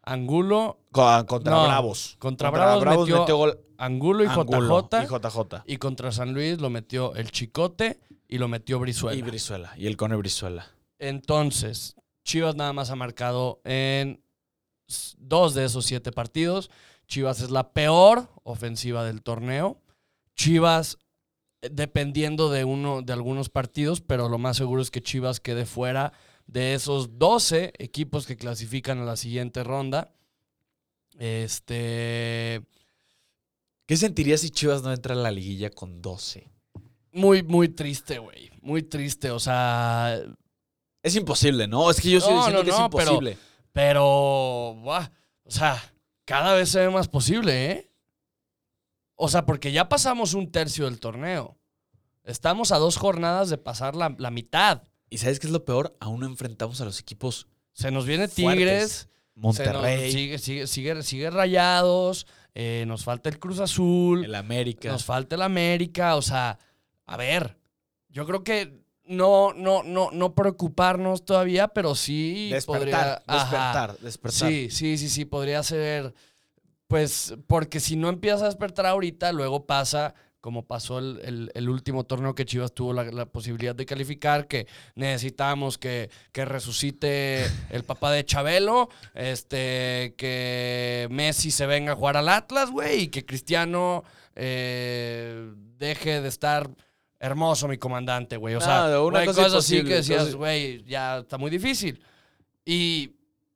Angulo, 0.05 0.81
Co- 0.91 1.25
Contra 1.27 1.53
No, 1.53 1.65
Bravos. 1.65 2.17
contra 2.19 2.51
Bravos 2.51 3.07
metió 3.09 3.37
gol 3.37 3.59
Angulo 3.79 4.25
y 4.25 4.27
Angulo 4.27 4.89
JJ. 4.91 5.03
y 5.03 5.07
JJ. 5.07 5.63
Y 5.67 5.77
contra 5.79 6.13
San 6.13 6.35
Luis 6.35 6.61
lo 6.61 6.71
metió 6.71 7.15
el 7.15 7.31
Chicote 7.31 8.01
y 8.29 8.39
lo 8.39 8.49
metió 8.49 8.79
Brizuela. 8.79 9.17
Y 9.19 9.23
Brizuela. 9.23 9.73
Y 9.77 9.87
el 9.87 9.97
Cone 9.97 10.17
Brizuela. 10.17 10.67
Entonces, 10.99 11.97
Chivas 12.25 12.55
nada 12.57 12.73
más 12.73 12.91
ha 12.91 12.97
marcado 12.97 13.61
en 13.65 14.23
dos 15.19 15.55
de 15.55 15.65
esos 15.65 15.85
siete 15.85 16.13
partidos. 16.13 16.71
Chivas 17.07 17.41
es 17.41 17.51
la 17.51 17.73
peor 17.73 18.29
ofensiva 18.45 19.05
del 19.05 19.23
torneo. 19.23 19.81
Chivas, 20.37 20.99
eh, 21.63 21.69
dependiendo 21.73 22.51
de 22.51 22.65
uno, 22.65 23.03
de 23.03 23.13
algunos 23.13 23.49
partidos, 23.49 24.01
pero 24.01 24.29
lo 24.29 24.39
más 24.39 24.57
seguro 24.57 24.81
es 24.81 24.91
que 24.91 25.03
Chivas 25.03 25.41
quede 25.41 25.67
fuera 25.67 26.13
de 26.47 26.75
esos 26.75 27.19
12 27.19 27.73
equipos 27.79 28.27
que 28.27 28.37
clasifican 28.37 28.99
a 29.01 29.05
la 29.05 29.17
siguiente 29.17 29.65
ronda. 29.65 30.13
Este. 31.19 32.63
¿Qué 33.87 33.97
sentirías 33.97 34.41
si 34.41 34.51
Chivas 34.51 34.83
no 34.83 34.93
entra 34.93 35.15
en 35.15 35.23
la 35.23 35.31
liguilla 35.31 35.71
con 35.71 36.01
12? 36.01 36.49
Muy, 37.13 37.43
muy 37.43 37.69
triste, 37.69 38.19
güey. 38.19 38.51
Muy 38.63 38.83
triste. 38.83 39.31
O 39.31 39.39
sea, 39.41 40.21
Es 41.03 41.17
imposible, 41.17 41.67
¿no? 41.67 41.91
Es 41.91 42.01
que 42.01 42.11
yo 42.11 42.19
estoy 42.19 42.33
No, 42.35 42.39
diciendo 42.47 42.61
no, 42.61 42.65
que 42.65 42.71
es 42.71 42.79
no, 42.79 42.91
pero- 42.91 43.03
imposible. 43.13 43.39
Pero, 43.73 44.77
buah, 44.83 45.09
o 45.45 45.51
sea, 45.51 45.83
cada 46.27 46.55
vez 46.55 46.69
se 46.69 46.81
ve 46.81 46.91
más 46.91 47.09
posible, 47.09 47.71
¿eh? 47.73 47.91
O 49.17 49.29
sea, 49.29 49.47
porque 49.47 49.73
ya 49.73 49.89
pasamos 49.89 50.35
un 50.35 50.51
tercio 50.53 50.85
del 50.85 51.01
torneo. 51.01 51.59
Estamos 52.23 52.71
a 52.71 52.79
dos 52.79 52.99
jornadas 52.99 53.49
de 53.51 53.57
pasar 53.59 53.97
la, 53.97 54.15
la 54.19 54.31
mitad. 54.31 54.83
¿Y 55.13 55.19
sabes 55.19 55.39
qué 55.39 55.47
es 55.47 55.53
lo 55.53 55.65
peor? 55.65 55.95
Aún 56.01 56.21
no 56.21 56.27
enfrentamos 56.27 56.81
a 56.81 56.85
los 56.85 56.99
equipos 56.99 57.47
Se 57.73 57.91
nos 57.91 58.07
viene 58.07 58.29
Fuertes. 58.29 58.35
Tigres, 58.57 59.09
nos- 59.35 59.59
Monterrey, 59.59 60.11
sigue, 60.13 60.39
sigue, 60.39 60.67
sigue, 60.67 61.03
sigue 61.03 61.31
Rayados, 61.31 62.27
eh, 62.55 62.85
nos 62.87 63.05
falta 63.05 63.29
el 63.29 63.39
Cruz 63.39 63.61
Azul, 63.61 64.25
el 64.25 64.35
América. 64.35 64.91
nos 64.91 65.05
falta 65.05 65.37
el 65.37 65.43
América. 65.43 66.17
O 66.17 66.23
sea, 66.23 66.59
a 67.07 67.17
ver, 67.17 67.57
yo 68.09 68.27
creo 68.27 68.43
que 68.45 68.83
no, 69.05 69.53
no, 69.55 69.83
no, 69.83 70.11
no 70.13 70.35
preocuparnos 70.35 71.25
todavía, 71.25 71.69
pero 71.69 71.95
sí 71.95 72.51
podría. 72.67 72.97
despertar, 72.97 73.23
Ajá. 73.27 73.45
despertar, 73.45 73.99
despertar. 74.01 74.49
Sí, 74.51 74.69
sí, 74.71 74.97
sí, 74.99 75.09
sí, 75.09 75.25
podría 75.25 75.63
ser 75.63 76.15
Pues 76.87 77.35
porque 77.47 77.81
si 77.81 77.97
no 77.97 78.09
empiezas 78.11 78.43
a 78.43 78.47
despertar 78.47 78.85
ahorita, 78.87 79.33
luego 79.33 79.67
pasa 79.67 80.15
como 80.43 80.67
pasó 80.67 80.99
el, 80.99 81.21
el- 81.25 81.51
el 81.55 81.69
último 81.71 82.05
torneo 82.05 82.35
que 82.35 82.45
Chivas 82.45 82.75
tuvo 82.75 82.93
la, 82.93 83.05
la 83.05 83.25
posibilidad 83.27 83.75
de 83.75 83.87
calificar, 83.87 84.47
que 84.49 84.67
necesitamos 84.97 85.79
que, 85.79 86.11
que 86.33 86.45
resucite 86.45 87.47
el 87.71 87.85
papá 87.85 88.11
de 88.13 88.25
Chabelo, 88.27 88.91
este, 89.15 90.15
que 90.19 91.07
Messi 91.11 91.51
se 91.51 91.65
venga 91.67 91.93
a 91.93 91.95
jugar 91.97 92.17
al 92.17 92.29
Atlas, 92.29 92.71
güey, 92.71 93.03
y 93.05 93.09
que 93.09 93.25
Cristiano 93.25 94.03
eh, 94.35 95.53
deje 95.79 96.21
de 96.21 96.29
estar 96.29 96.69
hermoso 97.21 97.69
mi 97.69 97.79
comandante, 97.79 98.37
güey. 98.37 98.57
O 98.57 98.61
sea, 98.61 99.01
una 99.01 99.21
cosa 99.27 99.43
cosas 99.45 99.65
así 99.65 99.77
que 99.89 99.95
decías, 99.95 100.35
güey, 100.35 100.83
ya 100.85 101.19
está 101.19 101.39
muy 101.39 101.51
difícil. 101.53 102.03
Y 102.65 103.15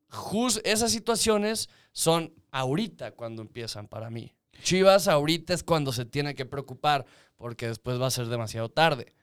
jus- 0.09 0.61
esas 0.63 0.91
situaciones 0.91 1.67
son 1.91 2.33
ahorita 2.51 3.11
cuando 3.11 3.41
empiezan 3.41 3.87
para 3.89 4.09
mí. 4.09 4.33
Chivas 4.63 5.07
ahorita 5.07 5.53
es 5.53 5.63
cuando 5.63 5.91
se 5.91 6.05
tiene 6.05 6.35
que 6.35 6.45
preocupar 6.45 7.05
porque 7.35 7.67
después 7.67 8.01
va 8.01 8.07
a 8.07 8.11
ser 8.11 8.27
demasiado 8.27 8.69
tarde. 8.69 9.13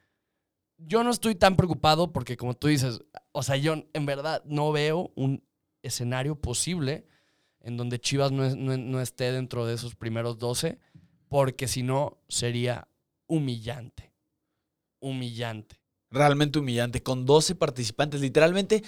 Yo 0.76 1.05
no 1.05 1.11
estoy 1.11 1.35
tan 1.35 1.57
preocupado 1.57 2.12
porque 2.12 2.37
como 2.37 2.55
tú 2.55 2.69
dices, 2.69 3.00
o 3.33 3.43
sea, 3.43 3.57
yo 3.57 3.75
en 3.93 4.07
verdad 4.07 4.43
no 4.45 4.73
veo 4.73 5.12
un 5.14 5.45
escenario 5.83 6.37
posible 6.41 7.07
en 7.61 7.76
donde 7.76 8.00
Chivas 8.00 8.33
no, 8.33 8.49
no 8.55 9.00
esté 9.00 9.33
dentro 9.33 9.67
de 9.67 9.75
esos 9.75 9.95
primeros 9.95 10.38
12 10.38 10.79
porque 11.29 11.69
si 11.69 11.83
no 11.83 12.19
sería 12.29 12.88
humillante. 13.26 14.12
Humillante. 15.00 15.81
realmente 16.11 16.59
humillante. 16.59 17.03
Con 17.03 17.26
12 17.26 17.55
participantes, 17.57 18.21
literalmente 18.21 18.83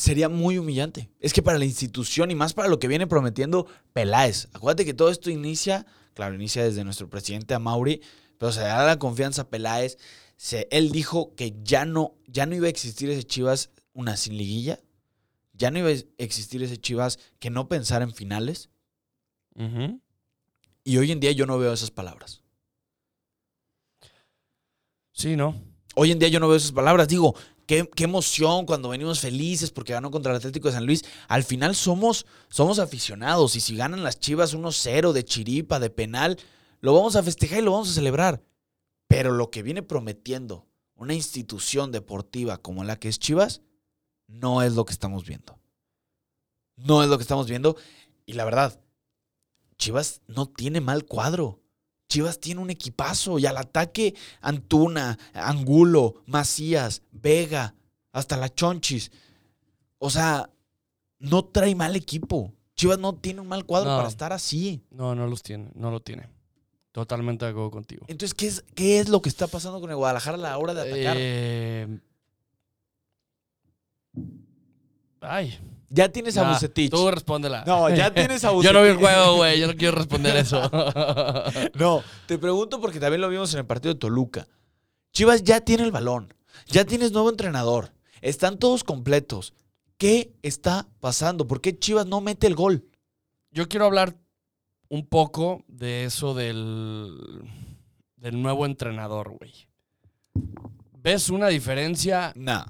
sería 0.00 0.28
muy 0.28 0.58
humillante. 0.58 1.10
Es 1.20 1.32
que 1.32 1.42
para 1.42 1.58
la 1.58 1.66
institución 1.66 2.30
y 2.30 2.34
más 2.34 2.54
para 2.54 2.68
lo 2.68 2.78
que 2.78 2.88
viene 2.88 3.06
prometiendo 3.06 3.66
Peláez. 3.92 4.48
Acuérdate 4.52 4.84
que 4.84 4.94
todo 4.94 5.10
esto 5.10 5.30
inicia, 5.30 5.86
claro, 6.14 6.34
inicia 6.34 6.64
desde 6.64 6.84
nuestro 6.84 7.10
presidente 7.10 7.54
Amauri, 7.54 8.00
pero 8.38 8.50
se 8.50 8.60
da 8.60 8.86
la 8.86 8.98
confianza 8.98 9.42
a 9.42 9.48
Peláez. 9.50 9.98
Se, 10.36 10.66
él 10.70 10.90
dijo 10.90 11.34
que 11.34 11.54
ya 11.62 11.84
no, 11.84 12.14
ya 12.26 12.46
no 12.46 12.54
iba 12.54 12.66
a 12.66 12.70
existir 12.70 13.10
ese 13.10 13.24
Chivas 13.24 13.70
una 13.92 14.16
sin 14.16 14.38
liguilla. 14.38 14.80
Ya 15.52 15.70
no 15.70 15.78
iba 15.78 15.90
a 15.90 16.02
existir 16.16 16.62
ese 16.62 16.78
Chivas 16.78 17.18
que 17.38 17.50
no 17.50 17.68
pensara 17.68 18.04
en 18.04 18.14
finales. 18.14 18.70
Y 20.82 20.96
hoy 20.96 21.12
en 21.12 21.20
día 21.20 21.32
yo 21.32 21.44
no 21.44 21.58
veo 21.58 21.74
esas 21.74 21.90
palabras. 21.90 22.42
Sí, 25.12 25.36
¿no? 25.36 25.62
Hoy 25.94 26.12
en 26.12 26.18
día 26.18 26.28
yo 26.28 26.40
no 26.40 26.48
veo 26.48 26.56
esas 26.56 26.72
palabras. 26.72 27.08
Digo, 27.08 27.34
qué, 27.70 28.04
emoción 28.04 28.66
cuando 28.66 28.88
venimos 28.88 29.20
felices 29.20 29.70
porque 29.70 29.92
ganó 29.92 30.10
contra 30.10 30.32
el 30.32 30.38
Atlético 30.38 30.68
de 30.68 30.74
San 30.74 30.86
Luis. 30.86 31.04
Al 31.28 31.44
final 31.44 31.76
somos, 31.76 32.26
somos 32.48 32.80
aficionados 32.80 33.54
y 33.54 33.60
si 33.60 33.76
ganan 33.76 34.02
las 34.02 34.18
Chivas 34.18 34.56
1-0 34.56 35.12
de 35.12 35.24
chiripa, 35.24 35.78
de 35.78 35.88
penal, 35.88 36.36
lo 36.80 36.94
vamos 36.94 37.14
a 37.14 37.22
festejar 37.22 37.60
y 37.60 37.62
lo 37.62 37.72
vamos 37.72 37.90
a 37.90 37.94
celebrar. 37.94 38.42
Pero 39.06 39.32
lo 39.32 39.50
que 39.50 39.62
viene 39.62 39.82
prometiendo 39.82 40.66
una 40.96 41.14
institución 41.14 41.92
deportiva 41.92 42.58
como 42.58 42.82
la 42.82 42.96
que 42.96 43.08
es 43.08 43.20
Chivas, 43.20 43.62
no 44.26 44.62
es 44.62 44.74
lo 44.74 44.84
que 44.84 44.92
estamos 44.92 45.24
viendo. 45.24 45.58
No 46.76 47.04
es 47.04 47.08
lo 47.08 47.18
que 47.18 47.22
estamos 47.22 47.48
viendo. 47.48 47.76
Y 48.26 48.32
la 48.32 48.44
verdad, 48.44 48.80
Chivas 49.78 50.22
no 50.26 50.46
tiene 50.46 50.80
mal 50.80 51.04
cuadro. 51.04 51.60
Chivas 52.10 52.40
tiene 52.40 52.60
un 52.60 52.70
equipazo 52.70 53.38
y 53.38 53.46
al 53.46 53.56
ataque 53.56 54.14
Antuna, 54.40 55.16
Angulo, 55.32 56.16
Macías, 56.26 57.02
Vega, 57.12 57.74
hasta 58.12 58.36
la 58.36 58.52
Chonchis. 58.52 59.12
O 59.98 60.10
sea, 60.10 60.50
no 61.20 61.44
trae 61.44 61.74
mal 61.76 61.94
equipo. 61.94 62.52
Chivas 62.74 62.98
no 62.98 63.14
tiene 63.14 63.40
un 63.40 63.46
mal 63.48 63.64
cuadro 63.64 63.90
No. 63.90 63.96
para 63.98 64.08
estar 64.08 64.32
así. 64.32 64.82
No, 64.90 65.14
no 65.14 65.28
los 65.28 65.42
tiene, 65.44 65.70
no 65.74 65.90
lo 65.92 66.00
tiene. 66.00 66.28
Totalmente 66.90 67.44
de 67.44 67.52
acuerdo 67.52 67.70
contigo. 67.70 68.04
Entonces, 68.08 68.34
¿qué 68.34 68.48
es, 68.48 68.64
qué 68.74 68.98
es 68.98 69.08
lo 69.08 69.22
que 69.22 69.28
está 69.28 69.46
pasando 69.46 69.80
con 69.80 69.90
el 69.90 69.96
Guadalajara 69.96 70.36
a 70.36 70.40
la 70.40 70.58
hora 70.58 70.74
de 70.74 70.80
atacar? 70.80 71.16
Eh, 71.16 72.00
Ay. 75.20 75.58
Ya 75.90 76.08
tienes 76.08 76.36
a 76.38 76.44
nah, 76.44 76.52
Bucetich. 76.52 76.90
Tú 76.90 77.10
respóndela. 77.10 77.64
No, 77.66 77.88
ya 77.90 78.14
tienes 78.14 78.42
a 78.44 78.48
Yo 78.62 78.72
no 78.72 78.82
vi 78.82 78.88
el 78.88 78.96
Bucetich. 78.96 79.00
juego, 79.16 79.36
güey. 79.36 79.60
Yo 79.60 79.66
no 79.66 79.74
quiero 79.74 79.96
responder 79.98 80.36
eso. 80.36 80.62
No, 81.74 82.02
te 82.26 82.38
pregunto 82.38 82.80
porque 82.80 82.98
también 83.00 83.20
lo 83.20 83.28
vimos 83.28 83.52
en 83.52 83.60
el 83.60 83.66
partido 83.66 83.92
de 83.94 84.00
Toluca. 84.00 84.46
Chivas 85.12 85.42
ya 85.42 85.60
tiene 85.60 85.82
el 85.84 85.90
balón. 85.92 86.32
Ya 86.66 86.84
tienes 86.84 87.12
nuevo 87.12 87.28
entrenador. 87.28 87.92
Están 88.22 88.58
todos 88.58 88.84
completos. 88.84 89.52
¿Qué 89.98 90.32
está 90.42 90.86
pasando? 91.00 91.46
¿Por 91.46 91.60
qué 91.60 91.78
Chivas 91.78 92.06
no 92.06 92.20
mete 92.20 92.46
el 92.46 92.54
gol? 92.54 92.84
Yo 93.50 93.68
quiero 93.68 93.86
hablar 93.86 94.16
un 94.88 95.06
poco 95.06 95.64
de 95.68 96.04
eso 96.04 96.34
del, 96.34 97.42
del 98.16 98.40
nuevo 98.40 98.64
entrenador, 98.66 99.30
güey. 99.38 99.52
¿Ves 101.02 101.30
una 101.30 101.48
diferencia 101.48 102.32
Nah. 102.36 102.66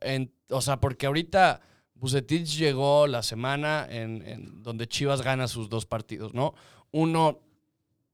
en, 0.00 0.32
o 0.48 0.60
sea, 0.60 0.80
porque 0.80 1.06
ahorita 1.06 1.60
Bucetich 2.00 2.56
llegó 2.56 3.06
la 3.06 3.22
semana 3.22 3.86
en, 3.88 4.22
en 4.26 4.62
donde 4.62 4.88
Chivas 4.88 5.22
gana 5.22 5.46
sus 5.48 5.68
dos 5.68 5.86
partidos, 5.86 6.34
¿no? 6.34 6.54
Uno, 6.90 7.38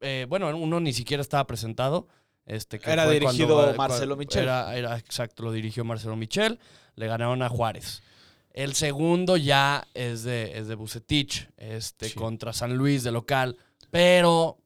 eh, 0.00 0.26
bueno, 0.28 0.55
uno 0.57 0.81
ni 0.81 0.93
siquiera 0.93 1.21
estaba 1.21 1.47
presentado. 1.47 2.09
Este, 2.45 2.78
que 2.78 2.90
Era 2.90 3.09
dirigido 3.09 3.57
cuando- 3.57 3.76
Marcelo 3.76 4.16
Michel. 4.16 4.43
Era, 4.45 4.76
era, 4.76 4.97
exacto, 4.99 5.43
lo 5.43 5.52
dirigió 5.52 5.85
Marcelo 5.85 6.16
Michel. 6.16 6.59
Le 6.95 7.07
ganaron 7.07 7.43
a 7.43 7.49
Juárez. 7.49 8.02
El 8.50 8.75
segundo 8.75 9.37
ya 9.37 9.87
es 9.95 10.23
de, 10.23 10.59
es 10.59 10.66
de 10.69 10.75
Bucetich, 10.76 11.49
este, 11.57 12.09
Sí. 12.09 12.14
contra 12.14 12.52
San 12.52 12.76
Luis 12.76 13.02
de 13.02 13.12
local. 13.12 13.57
Pero 13.90 14.59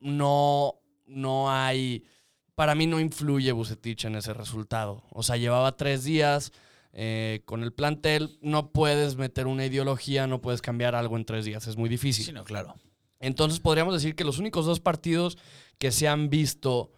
no, 0.00 0.74
no 1.06 1.50
hay. 1.50 2.04
Para 2.54 2.74
mí 2.74 2.86
no 2.86 2.98
influye 3.00 3.52
Bucetich 3.52 4.04
en 4.04 4.16
ese 4.16 4.34
resultado. 4.34 5.02
O 5.10 5.22
sea, 5.22 5.36
llevaba 5.36 5.76
tres 5.76 6.04
días 6.04 6.52
eh, 7.00 7.42
con 7.44 7.62
el 7.62 7.72
plantel. 7.72 8.38
No 8.42 8.72
puedes 8.72 9.14
meter 9.16 9.46
una 9.46 9.64
ideología, 9.64 10.26
no 10.26 10.40
puedes 10.40 10.60
cambiar 10.60 10.96
algo 10.96 11.16
en 11.16 11.24
tres 11.24 11.44
días. 11.44 11.68
Es 11.68 11.76
muy 11.76 11.88
difícil. 11.88 12.24
Sí, 12.24 12.32
no, 12.32 12.42
claro. 12.42 12.74
Entonces 13.20 13.60
podríamos 13.60 13.94
decir 13.94 14.16
que 14.16 14.24
los 14.24 14.38
únicos 14.40 14.66
dos 14.66 14.80
partidos 14.80 15.38
que 15.78 15.92
se 15.92 16.08
han 16.08 16.28
visto, 16.28 16.90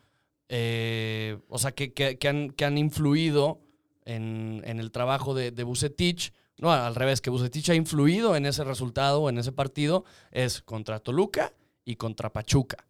eh, 0.49 1.39
o 1.49 1.59
sea, 1.59 1.73
que, 1.73 1.93
que- 1.93 2.17
que 2.19 2.29
han, 2.29 2.51
que 2.51 2.65
han 2.65 2.79
influido 2.79 3.61
en, 4.07 4.63
en 4.65 4.81
el 4.81 4.91
trabajo 4.91 5.35
de, 5.35 5.51
de 5.51 5.65
Bucetich, 5.65 6.33
no, 6.57 6.73
al 6.73 6.95
revés, 6.95 7.21
que 7.21 7.29
Bucetich 7.31 7.69
ha 7.71 7.75
influido 7.75 8.37
en 8.37 8.47
ese 8.47 8.65
resultado, 8.65 9.29
en 9.29 9.37
ese 9.39 9.53
partido, 9.53 10.05
es 10.31 10.63
contra 10.63 11.01
Toluca 11.01 11.53
y 11.85 11.97
contra 11.97 12.33
Pachuca. 12.33 12.87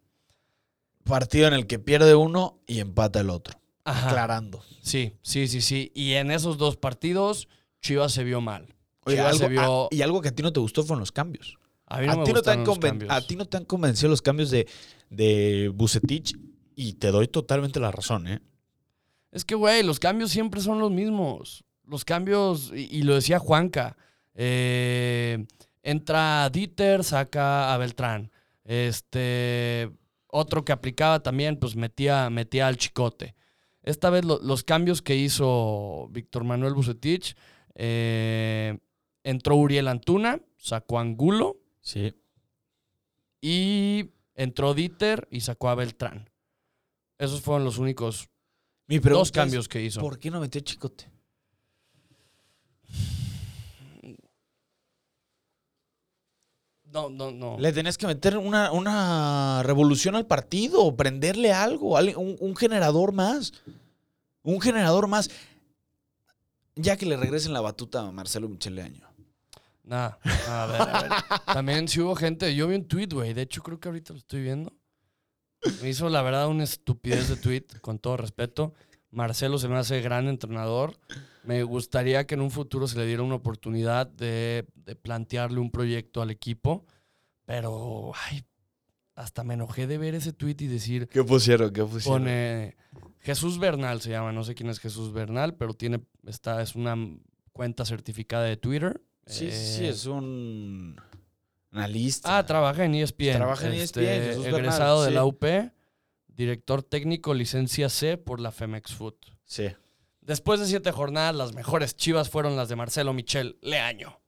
Partido 1.03 1.47
en 1.47 1.53
el 1.55 1.67
que 1.67 1.77
pierde 1.79 2.15
uno 2.15 2.59
y 2.67 2.79
empata 2.79 3.19
el 3.19 3.29
otro. 3.29 3.59
Ajá. 3.83 4.09
Aclarando. 4.09 4.63
Sí, 4.81 5.13
sí, 5.21 5.47
sí, 5.47 5.61
sí. 5.61 5.91
Y 5.95 6.13
en 6.13 6.31
esos 6.31 6.57
dos 6.57 6.77
partidos, 6.77 7.47
Chivas 7.81 8.11
se 8.13 8.23
vio 8.23 8.41
mal. 8.41 8.75
Oye, 9.05 9.15
Chivas 9.17 9.33
algo- 9.33 9.39
se 9.39 9.47
vio... 9.49 9.87
y 9.91 10.01
algo 10.01 10.21
que 10.21 10.29
a 10.29 10.35
ti 10.35 10.43
no 10.43 10.53
te 10.53 10.59
gustó 10.59 10.83
fueron 10.83 10.99
los 10.99 11.11
cambios. 11.11 11.57
a 11.87 11.99
mí 11.99 12.07
no 12.07 12.13
a, 12.13 12.17
me 12.17 12.23
ti 12.25 12.33
no 12.33 12.41
te 12.41 12.51
han 12.51 12.59
gustaron 12.59 12.65
los 12.65 12.77
conven- 12.77 12.89
cambios. 12.89 13.11
a 13.11 13.21
ti 13.27 13.35
no 13.35 13.45
te 13.45 13.57
han 13.57 13.65
convencido 13.65 14.09
los 14.09 14.21
cambios 14.21 14.51
de, 14.51 14.67
de 15.09 15.71
Bucetich 15.73 16.35
y 16.75 16.93
te 16.93 17.11
doy 17.11 17.27
totalmente 17.27 17.79
la 17.79 17.91
razón, 17.91 18.27
¿eh? 18.27 18.39
Es 19.31 19.45
que, 19.45 19.55
güey, 19.55 19.81
los 19.83 19.99
cambios 19.99 20.29
siempre 20.31 20.61
son 20.61 20.79
los 20.79 20.91
mismos. 20.91 21.63
Los 21.87 22.05
cambios, 22.05 22.71
y, 22.75 22.87
y 22.97 23.01
lo 23.03 23.15
decía 23.15 23.39
Juanca, 23.39 23.97
eh, 24.35 25.45
entra 25.83 26.49
Dieter, 26.49 27.03
saca 27.03 27.73
a 27.73 27.77
Beltrán. 27.77 28.31
Este, 28.63 29.89
otro 30.27 30.63
que 30.65 30.71
aplicaba 30.71 31.21
también, 31.23 31.57
pues 31.57 31.75
metía, 31.75 32.29
metía 32.29 32.67
al 32.67 32.77
chicote. 32.77 33.35
Esta 33.83 34.09
vez 34.09 34.23
lo- 34.25 34.39
los 34.39 34.63
cambios 34.63 35.01
que 35.01 35.15
hizo 35.15 36.07
Víctor 36.11 36.43
Manuel 36.43 36.73
Bucetich, 36.73 37.35
eh, 37.75 38.77
entró 39.23 39.55
Uriel 39.55 39.87
Antuna, 39.87 40.39
sacó 40.57 40.99
Angulo 40.99 41.57
Sí. 41.81 42.13
y 43.41 44.11
entró 44.35 44.73
Dieter 44.73 45.27
y 45.31 45.41
sacó 45.41 45.69
a 45.69 45.75
Beltrán. 45.75 46.29
Esos 47.17 47.41
fueron 47.41 47.63
los 47.63 47.77
únicos 47.77 48.29
Mi 48.87 48.99
dos 48.99 49.27
es, 49.29 49.31
cambios 49.31 49.67
que 49.67 49.81
hizo. 49.81 49.99
¿Por 50.01 50.19
qué 50.19 50.31
no 50.31 50.39
metió 50.39 50.61
Chicote? 50.61 51.10
No, 56.91 57.09
no, 57.09 57.31
no. 57.31 57.57
Le 57.57 57.71
tenías 57.71 57.97
que 57.97 58.05
meter 58.07 58.37
una, 58.37 58.71
una 58.71 59.61
revolución 59.63 60.15
al 60.15 60.25
partido, 60.25 60.95
prenderle 60.95 61.53
algo, 61.53 61.95
al- 61.97 62.15
un, 62.17 62.35
un 62.39 62.55
generador 62.55 63.13
más. 63.13 63.53
Un 64.43 64.59
generador 64.59 65.07
más. 65.07 65.29
Ya 66.75 66.97
que 66.97 67.05
le 67.05 67.17
regresen 67.17 67.53
la 67.53 67.61
batuta 67.61 68.01
a 68.07 68.11
Marcelo 68.11 68.49
Micheleaño. 68.49 69.07
Nada, 69.83 70.19
a 70.47 70.65
ver, 70.67 70.81
a 70.81 71.01
ver. 71.01 71.11
También 71.53 71.87
si 71.87 71.99
hubo 72.01 72.15
gente, 72.15 72.53
yo 72.55 72.67
vi 72.67 72.75
un 72.75 72.85
tweet, 72.87 73.07
güey, 73.11 73.33
de 73.33 73.41
hecho 73.43 73.61
creo 73.61 73.79
que 73.79 73.89
ahorita 73.89 74.13
lo 74.13 74.19
estoy 74.19 74.41
viendo. 74.41 74.73
Me 75.81 75.89
hizo 75.89 76.09
la 76.09 76.21
verdad 76.21 76.47
una 76.47 76.63
estupidez 76.63 77.29
de 77.29 77.35
tweet, 77.35 77.65
con 77.81 77.99
todo 77.99 78.17
respeto. 78.17 78.73
Marcelo 79.11 79.57
se 79.57 79.67
me 79.67 79.77
hace 79.77 80.01
gran 80.01 80.27
entrenador. 80.27 80.93
Me 81.43 81.63
gustaría 81.63 82.25
que 82.25 82.35
en 82.35 82.41
un 82.41 82.51
futuro 82.51 82.87
se 82.87 82.97
le 82.97 83.05
diera 83.05 83.23
una 83.23 83.35
oportunidad 83.35 84.07
de, 84.07 84.65
de 84.75 84.95
plantearle 84.95 85.59
un 85.59 85.69
proyecto 85.71 86.21
al 86.21 86.31
equipo. 86.31 86.85
Pero, 87.45 88.13
ay, 88.29 88.43
hasta 89.15 89.43
me 89.43 89.55
enojé 89.55 89.87
de 89.87 89.97
ver 89.97 90.15
ese 90.15 90.33
tweet 90.33 90.55
y 90.59 90.67
decir, 90.67 91.07
¿Qué 91.09 91.23
pusieron? 91.23 91.71
¿Qué 91.71 91.83
pusieron? 91.83 92.21
pone 92.21 92.75
Jesús 93.19 93.59
Bernal 93.59 94.01
se 94.01 94.09
llama, 94.11 94.31
no 94.31 94.43
sé 94.43 94.55
quién 94.55 94.69
es 94.69 94.79
Jesús 94.79 95.11
Bernal, 95.13 95.55
pero 95.55 95.73
tiene, 95.73 96.01
esta 96.25 96.61
es 96.61 96.75
una 96.75 96.95
cuenta 97.51 97.85
certificada 97.85 98.45
de 98.45 98.57
Twitter. 98.57 99.01
Sí, 99.25 99.51
sí, 99.51 99.73
sí, 99.77 99.85
Eh, 99.85 99.89
es 99.89 100.05
un 100.05 100.95
analista. 101.71 102.37
Ah, 102.37 102.45
trabaja 102.45 102.85
en 102.85 102.95
ESPN. 102.95 103.33
Trabaja 103.33 103.67
en 103.67 103.73
E 103.73 103.83
ESPN, 103.83 104.01
Jesús 104.01 104.43
Bernal, 104.43 104.61
egresado 104.61 105.03
de 105.03 105.09
sí. 105.09 105.15
la 105.15 105.25
UP, 105.25 105.43
director 106.35 106.83
técnico, 106.83 107.33
licencia 107.33 107.89
C 107.89 108.17
por 108.17 108.39
la 108.39 108.51
Femex 108.51 108.93
Food. 108.93 109.15
Sí. 109.45 109.67
Después 110.21 110.59
de 110.59 110.67
siete 110.67 110.91
jornadas, 110.91 111.35
las 111.35 111.53
mejores 111.53 111.95
chivas 111.95 112.29
fueron 112.29 112.55
las 112.55 112.69
de 112.69 112.75
Marcelo 112.75 113.13
Michel 113.13 113.57
Leaño. 113.61 114.19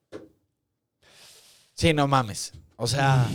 Sí, 1.74 1.94
no 1.94 2.08
mames. 2.08 2.54
O 2.76 2.88
sea, 2.88 3.28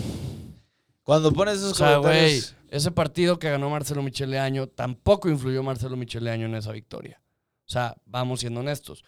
cuando 1.02 1.32
pones 1.32 1.58
esos 1.58 1.72
O 1.72 1.74
sea, 1.74 1.96
güey, 1.96 2.02
comentarios... 2.02 2.56
ese 2.70 2.90
partido 2.90 3.38
que 3.38 3.50
ganó 3.50 3.70
Marcelo 3.70 4.02
Michel 4.02 4.30
Leaño 4.30 4.66
tampoco 4.66 5.28
influyó 5.28 5.62
Marcelo 5.62 5.96
Michel 5.96 6.24
Leaño 6.24 6.46
en 6.46 6.54
esa 6.54 6.72
victoria. 6.72 7.20
O 7.66 7.70
sea, 7.70 7.96
vamos 8.06 8.40
siendo 8.40 8.60
honestos. 8.60 9.04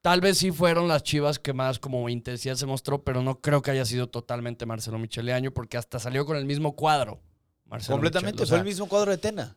Tal 0.00 0.20
vez 0.20 0.38
sí 0.38 0.50
fueron 0.50 0.88
las 0.88 1.02
chivas 1.02 1.38
que 1.38 1.52
más 1.52 1.78
como 1.78 2.08
intensidad 2.08 2.54
se 2.54 2.66
mostró, 2.66 3.04
pero 3.04 3.22
no 3.22 3.40
creo 3.40 3.60
que 3.60 3.70
haya 3.70 3.84
sido 3.84 4.08
totalmente 4.08 4.66
Marcelo 4.66 4.98
Michel 4.98 5.26
Leaño 5.26 5.52
porque 5.52 5.76
hasta 5.76 5.98
salió 5.98 6.24
con 6.24 6.36
el 6.36 6.46
mismo 6.46 6.74
cuadro. 6.74 7.20
Marcelo 7.70 7.94
completamente, 7.94 8.42
Michel, 8.42 8.44
o 8.44 8.46
fue 8.48 8.56
sea, 8.56 8.58
el 8.58 8.64
mismo 8.64 8.88
cuadro 8.88 9.12
de 9.12 9.18
Tena. 9.18 9.56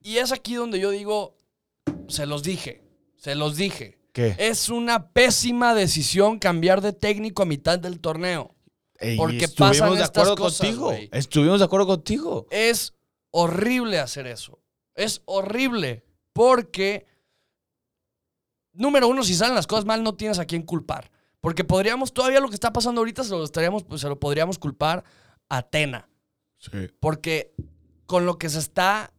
Y 0.00 0.18
es 0.18 0.32
aquí 0.32 0.54
donde 0.54 0.80
yo 0.80 0.90
digo, 0.90 1.36
se 2.08 2.26
los 2.26 2.42
dije, 2.42 2.82
se 3.16 3.34
los 3.34 3.56
dije. 3.56 3.98
¿Qué? 4.12 4.34
Es 4.38 4.68
una 4.68 5.10
pésima 5.12 5.74
decisión 5.74 6.38
cambiar 6.38 6.80
de 6.80 6.92
técnico 6.92 7.42
a 7.42 7.46
mitad 7.46 7.78
del 7.78 8.00
torneo. 8.00 8.54
porque 9.16 9.44
estuvimos 9.44 9.78
pasan 9.78 9.94
de 9.94 10.02
estas 10.02 10.10
acuerdo 10.10 10.36
cosas, 10.36 10.58
contigo. 10.58 10.92
Estuvimos 11.12 11.60
de 11.60 11.64
acuerdo 11.64 11.86
contigo. 11.86 12.46
Es 12.50 12.94
horrible 13.30 14.00
hacer 14.00 14.26
eso. 14.26 14.60
Es 14.94 15.22
horrible. 15.26 16.04
Porque, 16.32 17.06
número 18.72 19.06
uno, 19.06 19.22
si 19.22 19.34
salen 19.34 19.54
las 19.54 19.68
cosas 19.68 19.84
mal, 19.84 20.02
no 20.02 20.16
tienes 20.16 20.40
a 20.40 20.46
quién 20.46 20.62
culpar. 20.62 21.10
Porque 21.40 21.62
podríamos, 21.62 22.12
todavía 22.12 22.40
lo 22.40 22.48
que 22.48 22.54
está 22.54 22.72
pasando 22.72 23.00
ahorita 23.00 23.22
se 23.22 23.30
lo, 23.30 23.44
estaríamos, 23.44 23.84
pues, 23.84 24.00
se 24.00 24.08
lo 24.08 24.18
podríamos 24.18 24.58
culpar 24.58 25.04
a 25.48 25.62
Tena. 25.62 26.07
Sí. 26.58 26.70
Porque 27.00 27.54
con 28.06 28.26
lo 28.26 28.38
que 28.38 28.48
se 28.48 28.58
está 28.58 29.12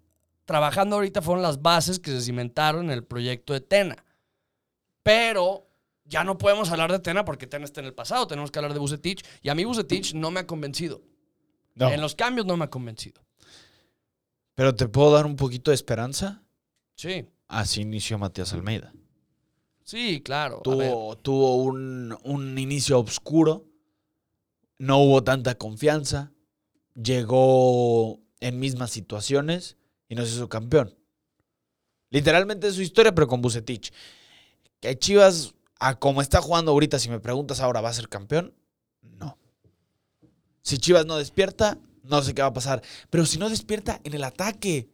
trabajando 0.45 0.95
ahorita 0.97 1.21
fueron 1.21 1.41
las 1.43 1.61
bases 1.61 1.99
que 1.99 2.11
se 2.11 2.21
cimentaron 2.21 2.85
en 2.85 2.91
el 2.91 3.03
proyecto 3.03 3.53
de 3.53 3.61
Tena. 3.61 4.03
Pero 5.03 5.67
ya 6.05 6.23
no 6.23 6.37
podemos 6.37 6.71
hablar 6.71 6.91
de 6.91 6.99
Tena 6.99 7.23
porque 7.25 7.47
Tena 7.47 7.65
está 7.65 7.81
en 7.81 7.87
el 7.87 7.93
pasado. 7.93 8.27
Tenemos 8.27 8.51
que 8.51 8.59
hablar 8.59 8.73
de 8.73 8.79
Bucetich. 8.79 9.23
Y 9.41 9.49
a 9.49 9.55
mí 9.55 9.63
Bucetich 9.65 10.13
no 10.13 10.31
me 10.31 10.41
ha 10.41 10.47
convencido. 10.47 11.01
No, 11.75 11.89
En 11.89 12.01
los 12.01 12.15
cambios 12.15 12.45
no 12.45 12.57
me 12.57 12.65
ha 12.65 12.69
convencido. 12.69 13.21
pero 14.55 14.75
te 14.75 14.87
puedo 14.89 15.11
dar 15.13 15.25
un 15.25 15.35
poquito 15.35 15.71
de 15.71 15.75
esperanza. 15.75 16.43
Sí, 16.95 17.25
Así 17.47 17.81
inició 17.81 18.17
Matías 18.19 18.51
Almeida. 18.53 18.91
sí, 19.83 20.21
claro. 20.21 20.59
Tuvo, 20.63 21.15
tuvo 21.17 21.55
un, 21.55 22.15
un 22.23 22.57
inicio 22.57 22.99
oscuro. 22.99 23.65
No 24.77 24.97
hubo 24.99 25.23
tanta 25.23 25.55
confianza. 25.55 26.31
Llegó 27.01 28.19
en 28.39 28.59
mismas 28.59 28.91
situaciones 28.91 29.77
y 30.07 30.15
nos 30.15 30.29
hizo 30.29 30.49
campeón. 30.49 30.95
Literalmente 32.09 32.67
es 32.67 32.75
su 32.75 32.81
historia, 32.81 33.13
pero 33.13 33.27
con 33.27 33.41
Bucetich. 33.41 33.93
Que 34.79 34.97
Chivas, 34.97 35.53
a 35.79 35.99
como 35.99 36.21
está 36.21 36.41
jugando 36.41 36.71
ahorita, 36.71 36.99
si 36.99 37.09
me 37.09 37.19
preguntas 37.19 37.59
ahora, 37.59 37.81
¿va 37.81 37.89
a 37.89 37.93
ser 37.93 38.09
campeón? 38.09 38.53
No. 39.01 39.37
Si 40.61 40.77
Chivas 40.77 41.05
no 41.05 41.17
despierta, 41.17 41.77
no 42.03 42.21
sé 42.23 42.33
qué 42.33 42.41
va 42.41 42.47
a 42.47 42.53
pasar. 42.53 42.81
Pero 43.09 43.25
si 43.25 43.37
no 43.37 43.49
despierta 43.49 44.01
en 44.03 44.13
el 44.13 44.23
ataque, 44.23 44.89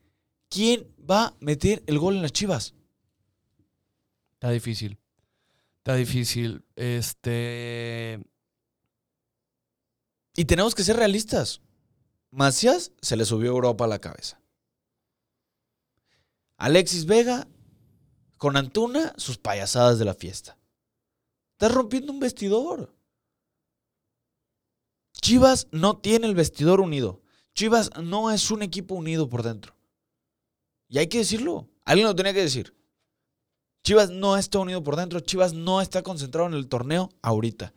¿quién 0.50 0.88
va 1.10 1.28
a 1.28 1.36
meter 1.40 1.84
el 1.88 2.00
gol 2.00 2.16
en 2.16 2.22
las 2.22 2.34
Chivas? 2.34 2.74
Está 4.34 4.50
difícil. 4.50 4.98
Está 5.78 5.96
difícil. 5.96 6.64
Este. 6.76 8.20
Y 10.36 10.46
tenemos 10.46 10.76
que 10.76 10.84
ser 10.84 10.98
realistas. 10.98 11.62
Macías 12.36 12.92
se 13.02 13.16
le 13.16 13.24
subió 13.24 13.52
Europa 13.52 13.86
a 13.86 13.88
la 13.88 14.00
cabeza. 14.00 14.42
Alexis 16.58 17.06
Vega, 17.06 17.48
con 18.36 18.58
Antuna, 18.58 19.14
sus 19.16 19.38
payasadas 19.38 20.00
de 20.00 20.06
la 20.06 20.14
fiesta. 20.14 20.58
Estás 21.54 21.74
rompiendo 21.74 22.12
un 22.12 22.20
vestidor. 22.20 22.94
Chivas 25.14 25.70
no 25.72 25.98
tiene 25.98 26.28
el 26.28 26.36
vestidor 26.36 26.82
unido. 26.82 27.22
Chivas 27.54 27.90
no 28.04 28.30
es 28.30 28.52
un 28.52 28.64
equipo 28.64 28.96
unido 28.96 29.30
por 29.30 29.42
dentro. 29.42 29.74
Y 30.90 30.98
hay 30.98 31.08
que 31.08 31.20
decirlo. 31.20 31.70
Alguien 31.86 32.06
lo 32.06 32.16
tenía 32.16 32.34
que 32.34 32.42
decir. 32.42 32.76
Chivas 33.86 34.10
no 34.10 34.36
está 34.36 34.60
unido 34.60 34.84
por 34.84 34.98
dentro. 34.98 35.22
Chivas 35.22 35.54
no 35.54 35.80
está 35.80 36.04
concentrado 36.04 36.50
en 36.50 36.56
el 36.56 36.68
torneo 36.68 37.12
ahorita. 37.22 37.74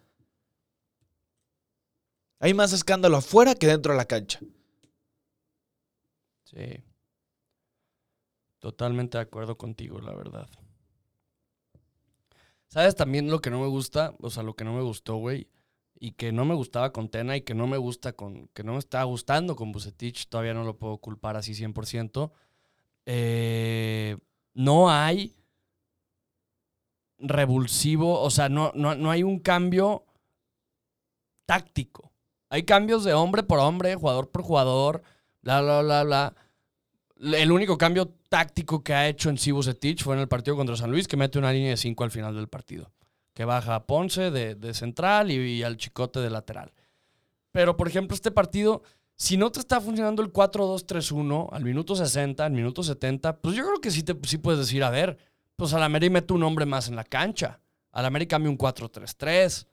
Hay 2.41 2.55
más 2.55 2.73
escándalo 2.73 3.17
afuera 3.17 3.55
que 3.55 3.67
dentro 3.67 3.93
de 3.93 3.99
la 3.99 4.05
cancha. 4.05 4.41
Sí. 6.45 6.83
Totalmente 8.59 9.19
de 9.19 9.23
acuerdo 9.23 9.57
contigo, 9.57 10.01
la 10.01 10.15
verdad. 10.15 10.49
¿Sabes 12.69 12.95
también 12.95 13.31
lo 13.31 13.41
que 13.41 13.51
no 13.51 13.61
me 13.61 13.67
gusta? 13.67 14.15
O 14.21 14.31
sea, 14.31 14.43
lo 14.43 14.55
que 14.55 14.65
no 14.65 14.75
me 14.75 14.83
gustó, 14.83 15.17
güey. 15.17 15.49
Y 16.01 16.13
que 16.13 16.33
no 16.33 16.45
me 16.45 16.55
gustaba 16.55 16.93
con 16.93 17.09
Tena 17.09 17.37
y 17.37 17.41
que 17.43 17.55
no 17.55 17.67
me 17.67 17.77
gusta 17.77 18.13
con. 18.13 18.49
que 18.49 18.63
no 18.63 18.73
me 18.73 18.79
está 18.79 19.03
gustando 19.05 19.57
con 19.57 19.73
Bucetich. 19.73 20.29
Todavía 20.29 20.55
no 20.55 20.65
lo 20.65 20.79
puedo 20.79 20.99
culpar 20.99 21.37
así 21.37 21.55
100%. 21.55 22.31
Eh, 23.07 24.17
no 24.55 24.91
hay 24.91 25.35
revulsivo. 27.19 28.21
O 28.21 28.31
sea, 28.31 28.49
no, 28.49 28.71
no, 28.75 28.95
no 28.95 29.11
hay 29.11 29.23
un 29.23 29.41
cambio 29.41 30.05
táctico. 31.47 32.08
Hay 32.51 32.63
cambios 32.63 33.05
de 33.05 33.15
hombre 33.15 33.43
por 33.43 33.59
hombre, 33.59 33.95
jugador 33.95 34.31
por 34.31 34.43
jugador, 34.43 35.03
bla, 35.43 35.61
bla, 35.61 35.83
bla, 35.83 36.05
bla. 36.05 36.35
El 37.21 37.53
único 37.53 37.77
cambio 37.77 38.15
táctico 38.29 38.83
que 38.83 38.95
ha 38.95 39.09
hecho 39.09 39.29
en 39.29 39.39
sí 39.39 39.51
Bucetich 39.51 40.03
fue 40.03 40.15
en 40.15 40.21
el 40.21 40.29
partido 40.29 40.57
contra 40.57 40.77
San 40.77 40.91
Luis, 40.91 41.09
que 41.09 41.17
mete 41.17 41.39
una 41.39 41.53
línea 41.53 41.71
de 41.71 41.77
5 41.77 42.05
al 42.05 42.11
final 42.11 42.35
del 42.35 42.49
partido. 42.49 42.93
Que 43.35 43.45
baja 43.45 43.75
a 43.75 43.87
Ponce 43.87 44.31
de, 44.31 44.75
central 44.75 45.31
y, 45.31 45.37
y 45.37 45.63
al 45.63 45.77
Chicote 45.77 46.21
de 46.21 46.31
lateral. 46.31 46.73
Pero, 47.53 47.77
por 47.77 47.89
ejemplo, 47.89 48.15
este 48.15 48.31
partido, 48.31 48.83
si 49.17 49.37
no 49.37 49.51
te 49.51 49.61
está 49.61 49.81
funcionando 49.81 50.23
el 50.23 50.33
4-2-3-1 50.33 51.49
al 51.53 51.65
minuto 51.65 51.97
60, 51.97 52.45
al 52.45 52.53
minuto 52.53 52.83
70, 52.83 53.39
pues 53.39 53.57
yo 53.57 53.65
creo 53.65 53.81
que 53.81 53.91
sí, 53.91 54.03
te, 54.03 54.17
sí 54.25 54.39
puedes 54.39 54.61
decir, 54.61 54.85
a 54.85 54.91
ver, 54.91 55.19
pues 55.57 55.73
a 55.75 55.79
la 55.79 55.89
mera 55.89 56.07
y 56.07 56.11
mete 56.11 56.35
un 56.35 56.43
hombre 56.45 56.67
más 56.67 56.89
en 56.89 56.97
la 56.97 57.05
cancha. 57.05 57.61
A 57.91 58.03
la 58.03 58.11
mera 58.11 58.23
y 58.23 58.29
cambio 58.29 58.51
un 58.51 58.59
4-3-3. 58.59 59.67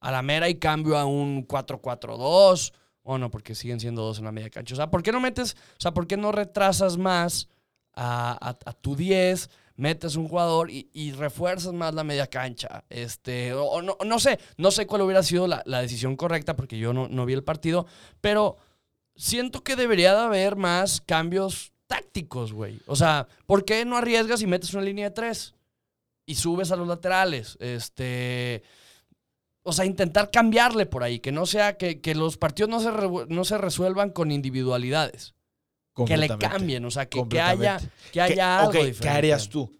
A 0.00 0.10
la 0.10 0.22
mera 0.22 0.48
y 0.48 0.56
cambio 0.56 0.96
a 0.96 1.04
un 1.04 1.46
4-4-2. 1.46 2.72
O 3.02 3.18
no, 3.18 3.30
porque 3.30 3.54
siguen 3.54 3.80
siendo 3.80 4.02
dos 4.02 4.18
en 4.18 4.24
la 4.24 4.32
media 4.32 4.50
cancha. 4.50 4.74
O 4.74 4.76
sea, 4.76 4.90
¿por 4.90 5.02
qué 5.02 5.12
no 5.12 5.20
metes, 5.20 5.54
o 5.54 5.80
sea, 5.80 5.92
por 5.92 6.06
qué 6.06 6.16
no 6.16 6.32
retrasas 6.32 6.96
más 6.96 7.48
a, 7.94 8.56
tu 8.80 8.94
10, 8.94 9.50
metes 9.76 10.16
un 10.16 10.28
jugador 10.28 10.70
y, 10.70 11.12
refuerzas 11.12 11.72
más 11.72 11.94
la 11.94 12.04
media 12.04 12.26
cancha? 12.26 12.84
Este, 12.88 13.54
o, 13.54 13.82
no, 13.82 13.96
no 14.04 14.18
sé, 14.18 14.38
no 14.58 14.70
sé 14.70 14.86
cuál 14.86 15.02
hubiera 15.02 15.22
sido 15.22 15.46
la, 15.46 15.62
la 15.64 15.80
decisión 15.80 16.16
correcta 16.16 16.56
porque 16.56 16.78
yo 16.78 16.92
no, 16.92 17.08
no 17.08 17.24
vi 17.24 17.32
el 17.32 17.42
partido, 17.42 17.86
pero 18.20 18.58
siento 19.16 19.62
que 19.62 19.76
debería 19.76 20.14
de 20.14 20.20
haber 20.20 20.56
más 20.56 21.00
cambios 21.00 21.72
tácticos, 21.90 22.52
güey. 22.52 22.80
O 22.86 22.94
sea, 22.94 23.26
¿por 23.46 23.64
qué 23.64 23.84
no 23.84 23.96
arriesgas 23.96 24.40
y 24.42 24.46
metes 24.46 24.72
una 24.74 24.82
línea 24.82 25.08
de 25.08 25.14
tres? 25.14 25.54
Y 26.24 26.36
subes 26.36 26.70
a 26.70 26.76
los 26.76 26.86
laterales. 26.86 27.56
Este. 27.60 28.62
O 29.62 29.72
sea, 29.72 29.84
intentar 29.84 30.30
cambiarle 30.30 30.86
por 30.86 31.02
ahí, 31.02 31.20
que 31.20 31.32
no 31.32 31.44
sea, 31.46 31.76
que, 31.76 32.00
que 32.00 32.14
los 32.14 32.36
partidos 32.38 32.70
no 32.70 32.80
se, 32.80 32.90
no 33.32 33.44
se 33.44 33.58
resuelvan 33.58 34.10
con 34.10 34.30
individualidades. 34.30 35.34
Que 36.06 36.16
le 36.16 36.28
cambien, 36.38 36.84
o 36.86 36.90
sea, 36.90 37.06
que, 37.08 37.22
que 37.28 37.40
haya, 37.40 37.78
que 38.12 38.20
haya 38.22 38.34
¿Qué- 38.34 38.40
algo 38.40 38.72
diferente. 38.72 39.00
¿Qué 39.02 39.08
harías 39.10 39.48
tú? 39.50 39.70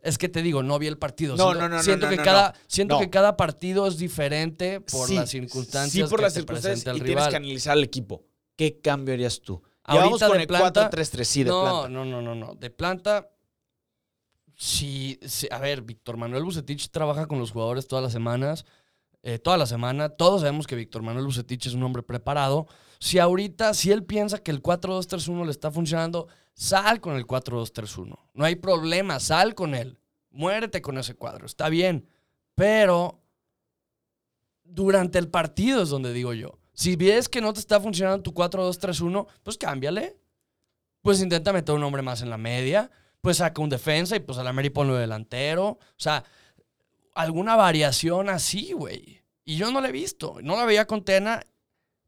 Es 0.00 0.18
que 0.18 0.28
te 0.28 0.42
digo, 0.42 0.62
no 0.62 0.78
vi 0.78 0.86
el 0.88 0.98
partido. 0.98 1.36
No, 1.36 1.44
siento, 1.46 1.60
no, 1.62 1.68
no, 1.68 1.76
no, 1.76 1.82
siento 1.82 2.06
no, 2.06 2.10
que 2.10 2.22
cada, 2.22 2.54
siento 2.66 2.98
que 3.00 3.10
cada 3.10 3.36
partido 3.36 3.86
es 3.86 3.98
diferente 3.98 4.80
por 4.80 5.08
Sí, 5.08 5.14
las 5.16 5.30
circunstancias 5.30 6.06
Sí, 6.06 6.10
por 6.10 6.18
que 6.20 6.22
las 6.24 6.34
te 6.34 6.40
circunstancias 6.40 6.86
el 6.94 6.96
y 7.02 7.04
tienes 7.04 7.28
que 7.28 7.36
analizar 7.36 7.72
al 7.72 7.84
equipo. 7.84 8.24
¿Qué 8.56 8.80
cambio 8.80 9.14
harías 9.14 9.40
tú? 9.40 9.62
Ahorita 9.84 10.04
vamos 10.04 10.20
con 10.22 10.32
de 10.36 10.42
el 10.42 10.46
planta- 10.48 10.90
4-3-3, 10.90 11.24
sí, 11.24 11.42
de 11.44 11.50
no, 11.50 11.62
planta. 11.62 11.88
no, 11.88 12.04
no, 12.04 12.22
no, 12.22 12.34
no. 12.34 12.54
De 12.54 12.70
planta, 12.70 13.28
sí, 14.56 15.18
sí, 15.26 15.48
A 15.50 15.58
ver, 15.58 15.82
Víctor 15.82 16.16
Manuel 16.16 16.44
Bucetich 16.44 16.90
trabaja 16.90 17.26
con 17.26 17.38
los 17.38 17.50
jugadores 17.50 17.86
todas 17.88 18.02
las 18.02 18.12
semanas, 18.12 18.64
eh, 19.22 19.38
toda 19.38 19.56
la 19.56 19.66
semana. 19.66 20.08
Todos 20.08 20.40
sabemos 20.40 20.66
que 20.66 20.76
Víctor 20.76 21.02
Manuel 21.02 21.26
Bucetich 21.26 21.66
es 21.66 21.74
un 21.74 21.82
hombre 21.82 22.02
preparado. 22.02 22.66
Si 22.98 23.18
ahorita, 23.18 23.74
si 23.74 23.90
él 23.90 24.04
piensa 24.04 24.38
que 24.38 24.50
el 24.50 24.62
4-2-3-1 24.62 25.44
le 25.44 25.50
está 25.50 25.70
funcionando, 25.70 26.28
sal 26.54 27.00
con 27.00 27.16
el 27.16 27.26
4-2-3-1. 27.26 28.18
No 28.34 28.44
hay 28.44 28.56
problema, 28.56 29.20
sal 29.20 29.54
con 29.54 29.74
él. 29.74 29.98
Muérete 30.30 30.80
con 30.82 30.98
ese 30.98 31.14
cuadro, 31.14 31.46
está 31.46 31.68
bien. 31.68 32.08
Pero 32.54 33.20
durante 34.64 35.18
el 35.18 35.28
partido 35.28 35.82
es 35.82 35.88
donde 35.88 36.12
digo 36.12 36.32
yo. 36.32 36.58
Si 36.72 36.96
ves 36.96 37.28
que 37.28 37.40
no 37.40 37.52
te 37.52 37.60
está 37.60 37.80
funcionando 37.80 38.22
tu 38.22 38.32
4-2-3-1, 38.32 39.26
pues 39.42 39.58
cámbiale. 39.58 40.16
Pues 41.02 41.20
intenta 41.20 41.52
meter 41.52 41.74
un 41.74 41.82
hombre 41.82 42.02
más 42.02 42.22
en 42.22 42.30
la 42.30 42.38
media. 42.38 42.90
Pues 43.20 43.38
saca 43.38 43.60
un 43.62 43.68
defensa 43.68 44.16
y 44.16 44.20
pues 44.20 44.38
a 44.38 44.44
la 44.44 44.52
Mary 44.52 44.70
ponlo 44.70 44.94
delantero. 44.94 45.66
O 45.66 45.78
sea, 45.96 46.24
alguna 47.14 47.56
variación 47.56 48.28
así, 48.28 48.72
güey. 48.72 49.22
Y 49.44 49.56
yo 49.56 49.70
no 49.72 49.80
la 49.80 49.88
he 49.88 49.92
visto. 49.92 50.36
No 50.42 50.56
la 50.56 50.64
veía 50.64 50.86
con 50.86 51.04
Tena 51.04 51.42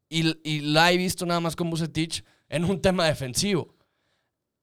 y, 0.09 0.37
y 0.49 0.61
la 0.61 0.91
he 0.91 0.97
visto 0.97 1.25
nada 1.25 1.39
más 1.39 1.55
con 1.55 1.69
Bucetich 1.69 2.23
en 2.49 2.65
un 2.65 2.81
tema 2.81 3.05
defensivo. 3.05 3.75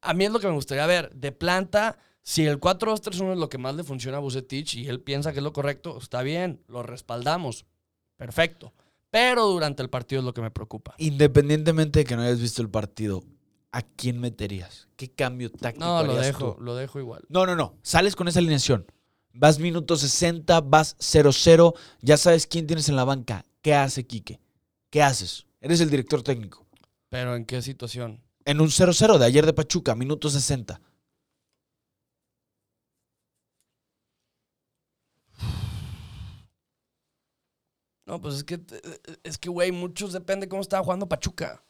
A 0.01 0.15
mí 0.15 0.25
es 0.25 0.31
lo 0.33 0.41
que 0.41 0.47
me 0.49 0.55
gustaría 0.55 0.87
ver. 0.87 1.15
De 1.15 1.33
planta, 1.33 1.99
si 2.23 2.47
el 2.47 2.59
4-2-3-1 2.61 3.33
es 3.33 3.39
lo 3.39 3.49
que 3.49 3.59
más 3.59 3.75
le 3.75 3.85
funciona 3.85 4.17
a 4.17 4.21
Bucetich 4.21 4.75
y 4.77 4.89
él 4.89 5.01
piensa 5.01 5.33
que 5.33 5.39
es 5.39 5.45
lo 5.45 5.53
correcto, 5.53 5.99
está 5.99 6.23
bien, 6.23 6.63
lo 6.69 6.83
respaldamos. 6.83 7.67
Perfecto. 8.17 8.73
Pero 9.11 9.47
durante 9.47 9.83
el 9.83 9.91
partido 9.91 10.21
es 10.21 10.25
lo 10.25 10.33
que 10.33 10.41
me 10.41 10.51
preocupa. 10.51 10.95
Independientemente 10.99 12.01
de 12.01 12.05
que 12.05 12.17
no 12.17 12.23
hayas 12.23 12.41
visto 12.41 12.63
el 12.63 12.71
partido, 12.71 13.23
¿a 13.71 13.83
quién 13.83 14.19
meterías? 14.21 14.89
¿Qué 14.97 15.11
cambio 15.11 15.51
táctico 15.51 15.85
No, 15.85 16.03
lo 16.03 16.13
harías 16.13 16.27
dejo, 16.27 16.55
tú? 16.57 16.63
lo 16.65 16.75
dejo 16.75 16.99
igual. 16.99 17.23
No, 17.29 17.45
no, 17.45 17.55
no. 17.55 17.77
Sales 17.83 18.17
con 18.17 18.27
esa 18.29 18.39
alineación. 18.39 18.87
Vas 19.35 19.59
minuto 19.59 19.97
60, 19.97 20.61
vas 20.63 20.97
0-0. 20.99 21.75
Ya 22.01 22.17
sabes 22.17 22.47
quién 22.47 22.67
tienes 22.67 22.89
en 22.89 22.97
la 22.97 23.05
banca. 23.05 23.45
¿Qué 23.63 23.75
hace 23.75 24.07
Quique? 24.07 24.41
¿Qué 24.91 25.03
haces? 25.03 25.47
Eres 25.61 25.81
el 25.81 25.91
director 25.91 26.23
técnico. 26.23 26.67
Pero 27.09 27.37
¿en 27.37 27.45
qué 27.45 27.63
situación? 27.63 28.23
En 28.45 28.61
un 28.61 28.69
0-0 28.69 29.19
de 29.19 29.25
ayer 29.25 29.47
de 29.47 29.53
Pachuca, 29.53 29.95
minuto 29.95 30.29
60. 30.29 30.81
No, 38.05 38.21
pues 38.21 38.35
es 38.35 38.45
que, 38.45 38.61
es 39.23 39.39
que, 39.39 39.49
güey, 39.49 39.73
muchos 39.73 40.13
depende 40.13 40.49
cómo 40.49 40.61
estaba 40.61 40.83
jugando 40.85 41.09
Pachuca. 41.09 41.63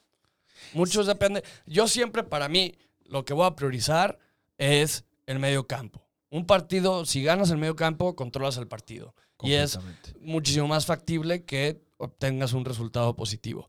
Muchos 0.72 1.06
depende. 1.06 1.44
Yo 1.66 1.86
siempre, 1.86 2.24
para 2.24 2.48
mí, 2.48 2.74
lo 3.04 3.24
que 3.24 3.34
voy 3.34 3.46
a 3.46 3.54
priorizar 3.54 4.18
es 4.58 5.04
el 5.26 5.38
medio 5.38 5.66
campo. 5.66 6.04
Un 6.32 6.46
partido, 6.46 7.04
si 7.04 7.22
ganas 7.22 7.50
el 7.50 7.58
medio 7.58 7.76
campo, 7.76 8.16
controlas 8.16 8.56
el 8.56 8.66
partido. 8.66 9.14
Y 9.42 9.52
es 9.52 9.78
muchísimo 10.18 10.66
más 10.66 10.86
factible 10.86 11.44
que 11.44 11.84
obtengas 11.98 12.54
un 12.54 12.64
resultado 12.64 13.14
positivo. 13.14 13.68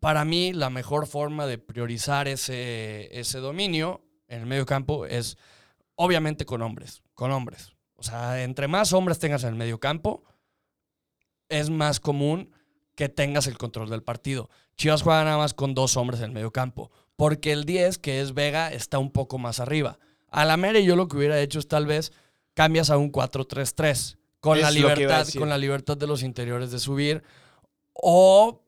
Para 0.00 0.24
mí, 0.24 0.52
la 0.52 0.70
mejor 0.70 1.06
forma 1.06 1.46
de 1.46 1.58
priorizar 1.58 2.26
ese, 2.26 3.16
ese 3.16 3.38
dominio 3.38 4.02
en 4.26 4.40
el 4.40 4.46
medio 4.46 4.66
campo 4.66 5.06
es, 5.06 5.38
obviamente, 5.94 6.44
con 6.46 6.62
hombres. 6.62 7.04
Con 7.14 7.30
hombres. 7.30 7.74
O 7.94 8.02
sea, 8.02 8.42
entre 8.42 8.66
más 8.66 8.92
hombres 8.92 9.20
tengas 9.20 9.44
en 9.44 9.50
el 9.50 9.54
medio 9.54 9.78
campo, 9.78 10.24
es 11.48 11.70
más 11.70 12.00
común 12.00 12.50
que 12.96 13.08
tengas 13.08 13.46
el 13.46 13.56
control 13.56 13.88
del 13.88 14.02
partido. 14.02 14.50
Chivas 14.76 15.02
juega 15.02 15.22
nada 15.22 15.38
más 15.38 15.54
con 15.54 15.74
dos 15.74 15.96
hombres 15.96 16.18
en 16.18 16.26
el 16.26 16.32
medio 16.32 16.50
campo, 16.50 16.90
porque 17.14 17.52
el 17.52 17.66
10, 17.66 17.98
que 17.98 18.20
es 18.20 18.34
Vega, 18.34 18.72
está 18.72 18.98
un 18.98 19.12
poco 19.12 19.38
más 19.38 19.60
arriba. 19.60 20.00
A 20.30 20.44
la 20.44 20.56
Mere 20.56 20.84
yo 20.84 20.96
lo 20.96 21.08
que 21.08 21.16
hubiera 21.16 21.40
hecho 21.40 21.58
es 21.58 21.68
tal 21.68 21.86
vez 21.86 22.12
cambias 22.54 22.90
a 22.90 22.96
un 22.98 23.10
4-3-3 23.12 24.16
con 24.40 24.60
la 24.60 24.68
Es 24.68 24.74
libertad 24.74 25.20
con 25.38 25.48
la 25.48 25.58
libertad 25.58 25.96
de 25.96 26.06
los 26.06 26.22
interiores 26.22 26.70
de 26.70 26.78
subir 26.78 27.22
o 27.92 28.62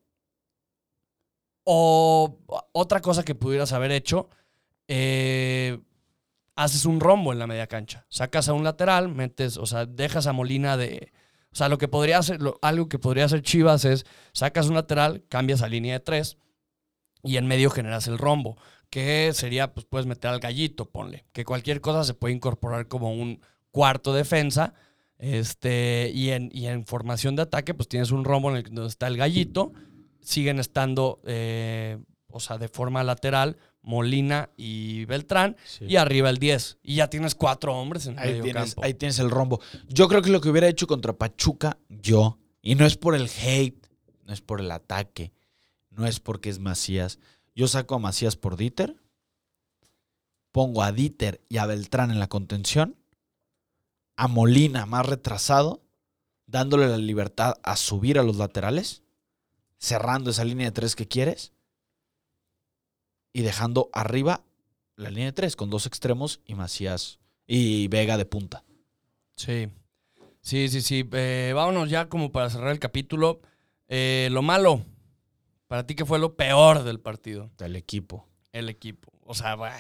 o 1.65 2.39
otra 2.73 3.01
cosa 3.01 3.25
que 3.25 3.35
pudieras 3.35 3.73
haber 3.73 3.93
hecho 3.93 4.29
eh, 4.89 5.79
haces 6.57 6.87
un 6.87 6.99
rombo 7.01 7.33
en 7.33 7.39
la 7.39 7.47
media 7.47 7.67
cancha. 7.67 8.07
Sacas 8.09 8.49
a 8.49 8.55
un 8.55 8.65
lateral 8.65 9.09
metes 9.09 9.57
o 9.59 9.67
sea 9.67 9.85
dejas 9.87 10.27
a 10.27 10.33
Molina 10.33 10.77
de 10.77 11.13
o 11.53 11.57
sea 11.57 11.69
lo 11.69 11.77
que 11.79 11.89
podría 11.89 12.19
hacer 12.19 12.41
lo- 12.41 12.59
algo 12.63 12.89
que 12.89 12.99
podría 12.99 13.27
hacer 13.27 13.43
Chivas 13.43 13.85
es 13.85 14.07
sacas 14.33 14.69
un 14.69 14.75
lateral 14.75 15.25
cambias 15.29 15.63
a 15.63 15.69
línea 15.69 15.95
de 15.95 16.01
tres 16.01 16.39
y 17.23 17.37
en 17.37 17.47
medio 17.47 17.69
generas 17.71 18.07
el 18.07 18.17
rombo 18.17 18.57
que 18.91 19.33
sería 19.35 19.73
pues 19.75 19.87
puedes 19.87 20.07
meter 20.07 20.31
al 20.31 20.41
gallito 20.41 20.87
ponle 20.87 21.25
que 21.33 21.45
cualquier 21.45 21.81
cosa 21.81 22.05
se 22.05 22.15
puede 22.15 22.35
incorporar 22.35 22.89
como 22.89 23.13
un 23.13 23.41
cuarto 23.71 24.15
defensa 24.15 24.75
este, 25.19 26.11
y, 26.15 26.31
en, 26.31 26.51
y 26.53 26.67
en 26.67 26.87
formación 26.87 27.37
de 27.37 27.43
ataque, 27.43 27.75
pues 27.75 27.89
tienes 27.89 28.13
un 28.13 28.25
rombo 28.25 28.51
en 28.51 28.57
el 28.57 28.63
que 28.63 28.71
donde 28.71 28.89
está 28.89 29.09
el 29.09 29.17
gallito. 29.17 29.73
Siguen 30.21 30.59
estando, 30.59 31.21
eh, 31.25 31.99
o 32.29 32.41
sea, 32.41 32.59
de 32.59 32.69
forma 32.69 33.03
lateral, 33.03 33.57
Molina 33.83 34.51
y 34.57 35.05
Beltrán. 35.07 35.57
Sí. 35.65 35.87
Y 35.87 35.97
arriba 35.97 36.31
el 36.31 36.39
10. 36.39 36.79
Y 36.83 36.97
ya 36.97 37.11
tienes 37.11 37.35
cuatro 37.35 37.75
hombres 37.75 38.07
en 38.07 38.19
Ahí 38.19 38.31
medio 38.31 38.45
tienes, 38.45 38.75
campo. 38.75 38.85
ahí 38.85 38.95
tienes 38.95 39.19
el 39.19 39.31
rombo. 39.31 39.61
Yo 39.89 40.09
creo 40.09 40.23
que 40.23 40.31
lo 40.31 40.41
que 40.41 40.51
hubiera 40.51 40.69
hecho 40.69 40.87
contra 40.87 41.13
Pachuca, 41.13 41.79
yo, 41.89 42.39
y 42.63 42.75
no 42.75 42.87
es 42.87 42.97
por 42.97 43.15
el 43.15 43.29
hate, 43.29 43.87
no 44.25 44.33
es 44.33 44.41
por 44.41 44.61
el 44.61 44.71
ataque, 44.71 45.33
no 45.91 46.07
es 46.07 46.21
porque 46.21 46.51
es 46.51 46.59
Macías. 46.61 47.19
Yo 47.59 47.67
saco 47.67 47.97
a 47.97 47.99
Macías 47.99 48.37
por 48.37 48.57
Dieter, 48.57 48.95
pongo 50.53 50.85
a 50.85 50.93
Dieter 50.93 51.45
y 51.49 51.57
a 51.57 51.67
Beltrán 51.67 52.13
en 52.13 52.21
la 52.21 52.29
contención, 52.29 52.95
a 54.15 54.29
Molina 54.29 54.87
más 54.87 55.05
retrasado, 55.05 55.83
dándole 56.47 56.87
la 56.87 56.99
libertad 56.99 57.57
a 57.65 57.75
subir 57.75 58.17
a 58.21 58.23
los 58.23 58.37
laterales, 58.37 59.03
cerrando 59.77 60.31
esa 60.31 60.45
línea 60.45 60.67
de 60.67 60.71
tres 60.71 60.95
que 60.95 61.09
quieres 61.09 61.53
y 63.33 63.43
dejando 63.43 63.91
arriba 63.93 64.45
la 64.95 65.11
línea 65.11 65.27
de 65.27 65.33
tres 65.33 65.57
con 65.57 65.69
dos 65.69 65.87
extremos 65.87 66.41
y 66.47 66.55
Macías 66.55 67.19
y 67.45 67.89
Vega 67.89 68.17
de 68.17 68.25
punta. 68.25 68.63
Sí. 69.35 69.69
Sí, 70.43 70.69
sí, 70.69 70.81
sí. 70.81 71.09
Eh, 71.11 71.51
vámonos 71.57 71.91
ya 71.91 72.09
como 72.09 72.31
para 72.31 72.51
cerrar 72.51 72.71
el 72.71 72.79
capítulo. 72.79 73.41
Eh, 73.89 74.29
lo 74.31 74.43
malo. 74.43 74.85
Para 75.69 75.87
ti, 75.87 75.95
¿qué 75.95 76.05
fue 76.05 76.19
lo 76.19 76.35
peor 76.35 76.83
del 76.83 76.99
partido? 76.99 77.51
del 77.59 77.77
equipo. 77.77 78.27
El 78.53 78.69
equipo. 78.69 79.13
O 79.25 79.35
sea, 79.35 79.57
pues, 79.57 79.73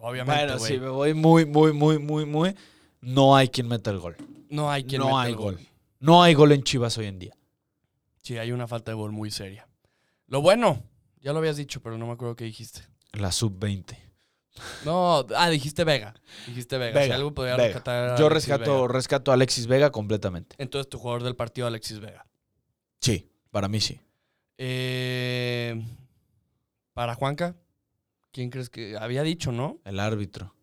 obviamente, 0.00 0.42
Bueno, 0.44 0.58
güey, 0.58 0.72
si 0.72 0.80
me 0.80 0.88
voy 0.88 1.14
muy, 1.14 1.46
muy, 1.46 1.72
muy, 1.72 1.98
muy, 1.98 2.26
muy, 2.26 2.54
no 3.00 3.36
hay 3.36 3.48
quien 3.48 3.68
meta 3.68 3.90
el 3.90 4.00
gol. 4.00 4.16
no 4.50 4.70
hay 4.70 4.84
quien 4.84 5.00
no 5.00 5.06
meta 5.06 5.20
hay 5.22 5.30
el 5.30 5.36
gol. 5.36 5.60
No 6.00 6.22
hay 6.22 6.34
gol 6.34 6.52
en 6.52 6.62
Chivas 6.62 6.98
hoy 6.98 7.06
en 7.06 7.18
día. 7.20 7.34
Sí, 8.22 8.36
hay 8.36 8.50
una 8.50 8.66
falta 8.66 8.90
de 8.90 8.96
gol 8.96 9.12
muy 9.12 9.30
seria. 9.30 9.68
Lo 10.26 10.42
bueno, 10.42 10.82
ya 11.20 11.32
lo 11.32 11.38
habías 11.38 11.56
dicho, 11.56 11.80
pero 11.80 11.96
no 11.96 12.06
me 12.06 12.12
acuerdo 12.12 12.34
qué 12.34 12.44
dijiste. 12.44 12.82
La 13.12 13.30
sub-20. 13.30 13.96
No, 14.84 15.24
ah, 15.36 15.48
dijiste 15.48 15.84
Vega. 15.84 16.14
Dijiste 16.46 16.76
Vega. 16.78 17.04
si 17.04 17.10
algo 17.12 17.32
podría 17.32 17.56
Vega. 17.56 17.66
rescatar. 17.68 18.10
a 18.10 18.16
Yo 18.18 18.26
Alexis 18.26 18.48
rescato, 18.48 18.74
Vega. 18.82 18.92
rescato 18.92 19.30
a 19.30 19.34
Alexis 19.34 19.66
Vega 19.68 19.90
completamente. 19.92 20.56
Entonces, 20.58 20.88
tu 20.88 20.98
jugador 20.98 21.22
del 21.22 21.36
partido, 21.36 21.66
Alexis 21.68 22.00
Vega. 22.00 22.26
Sí, 23.00 23.30
para 23.52 23.68
mí 23.68 23.80
sí. 23.80 24.00
Eh, 24.58 25.82
para 26.94 27.14
Juanca, 27.14 27.56
¿quién 28.32 28.50
crees 28.50 28.70
que 28.70 28.96
había 28.98 29.22
dicho, 29.22 29.52
no? 29.52 29.78
El 29.84 30.00
árbitro. 30.00 30.54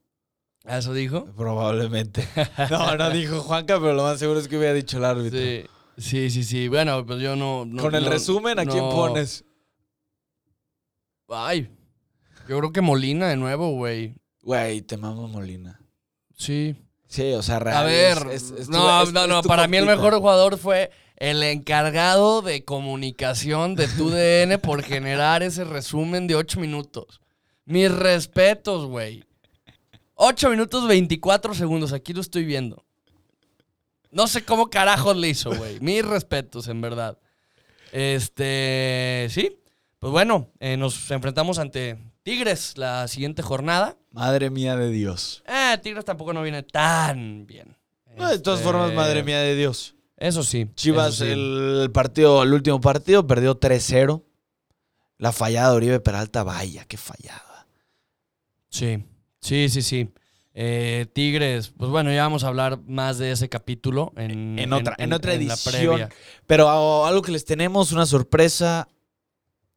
¿A 0.66 0.78
¿Eso 0.78 0.94
dijo? 0.94 1.26
Probablemente. 1.36 2.28
No, 2.72 2.96
no 2.96 3.10
dijo 3.12 3.42
Juanca, 3.42 3.80
pero 3.80 3.94
lo 3.94 4.04
más 4.04 4.20
seguro 4.20 4.40
es 4.40 4.48
que 4.48 4.58
hubiera 4.58 4.74
dicho 4.74 4.98
el 4.98 5.06
árbitro. 5.06 5.40
Sí. 5.40 5.64
Sí, 5.98 6.30
sí, 6.32 6.44
sí. 6.44 6.68
Bueno, 6.70 7.06
pues 7.06 7.22
yo 7.22 7.36
no. 7.36 7.66
no- 7.66 7.82
Con 7.84 7.94
el 7.94 8.06
resumen, 8.06 8.58
¿a 8.58 8.66
quién 8.66 8.84
pones? 8.90 9.46
Ay. 11.30 11.70
Yo 12.50 12.58
creo 12.58 12.72
que 12.72 12.82
Molina 12.82 13.28
de 13.28 13.38
nuevo, 13.38 13.72
güey. 13.74 14.16
Güey, 14.42 14.82
te 14.82 14.98
mamo 14.98 15.28
Molina. 15.28 15.80
Sí. 16.36 16.76
Sí, 17.08 17.32
o 17.34 17.44
sea, 17.44 17.60
real. 17.60 17.78
A 17.78 17.84
ver, 17.84 18.18
es- 18.32 18.50
es- 18.52 18.60
es 18.62 18.66
tu- 18.68 18.72
no, 18.72 19.06
no, 19.12 19.28
no, 19.28 19.44
para 19.44 19.68
mí 19.68 19.78
el 19.78 19.86
mejor 19.86 20.16
jugador 20.16 20.58
fue 20.58 20.90
el 21.30 21.42
encargado 21.42 22.42
de 22.42 22.66
comunicación 22.66 23.76
de 23.76 23.88
tu 23.88 24.10
DN 24.10 24.58
por 24.58 24.84
generar 24.84 25.42
ese 25.42 25.64
resumen 25.64 26.28
de 26.28 26.36
8 26.36 26.60
minutos. 26.60 27.22
Mis 27.64 27.90
respetos, 27.90 28.88
güey. 28.88 29.24
8 30.16 30.50
minutos 30.50 30.86
24 30.86 31.54
segundos, 31.54 31.94
aquí 31.94 32.12
lo 32.12 32.20
estoy 32.20 32.44
viendo. 32.44 32.84
No 34.12 34.28
sé 34.28 34.44
cómo 34.44 34.70
carajos 34.70 35.16
le 35.16 35.30
hizo, 35.30 35.56
güey. 35.56 35.80
Mis 35.80 36.04
respetos, 36.06 36.68
en 36.68 36.82
verdad. 36.82 37.18
Este, 37.94 39.28
sí. 39.30 39.58
Pues 40.00 40.12
bueno, 40.12 40.50
eh, 40.60 40.76
nos 40.76 41.10
enfrentamos 41.10 41.58
ante 41.58 41.98
Tigres 42.24 42.78
la 42.78 43.08
siguiente 43.08 43.42
jornada. 43.42 43.96
Madre 44.12 44.50
mía 44.50 44.76
de 44.76 44.90
Dios. 44.90 45.42
Eh, 45.48 45.78
Tigres 45.82 46.04
tampoco 46.04 46.34
no 46.34 46.42
viene 46.44 46.64
tan 46.64 47.46
bien. 47.48 47.78
No, 48.18 48.28
de 48.28 48.40
todas 48.40 48.60
Este, 48.60 48.70
formas, 48.70 48.94
madre 48.94 49.24
mía 49.24 49.40
de 49.40 49.56
Dios. 49.56 49.93
Eso 50.18 50.44
sí. 50.44 50.68
Chivas, 50.76 51.16
eso 51.16 51.26
sí. 51.26 51.32
el 51.32 51.90
partido, 51.94 52.44
el 52.44 52.54
último 52.54 52.80
partido, 52.80 53.26
perdió 53.28 53.60
3-0. 53.60 54.24
La 55.18 55.32
fallada 55.32 55.72
de 55.72 55.76
Oribe 55.78 56.00
Peralta, 56.00 56.44
vaya, 56.44 56.86
qué 56.86 56.98
fallada. 56.98 57.68
Sí, 58.70 59.04
sí, 59.42 59.70
sí, 59.70 59.82
sí. 59.82 60.10
Eh, 60.56 61.08
Tigres, 61.14 61.70
pues 61.78 61.90
bueno, 61.90 62.12
ya 62.14 62.24
vamos 62.24 62.44
a 62.44 62.48
hablar 62.48 62.80
más 62.86 63.18
de 63.18 63.32
ese 63.32 63.50
capítulo 63.50 64.12
en, 64.18 64.60
En 64.60 64.72
otra- 64.74 64.96
en 65.00 65.14
otra 65.14 65.34
edición. 65.34 66.10
Pero 66.46 66.70
a- 66.70 67.08
algo 67.08 67.22
que 67.22 67.32
les 67.32 67.46
tenemos, 67.46 67.92
una 67.92 68.06
sorpresa. 68.06 68.88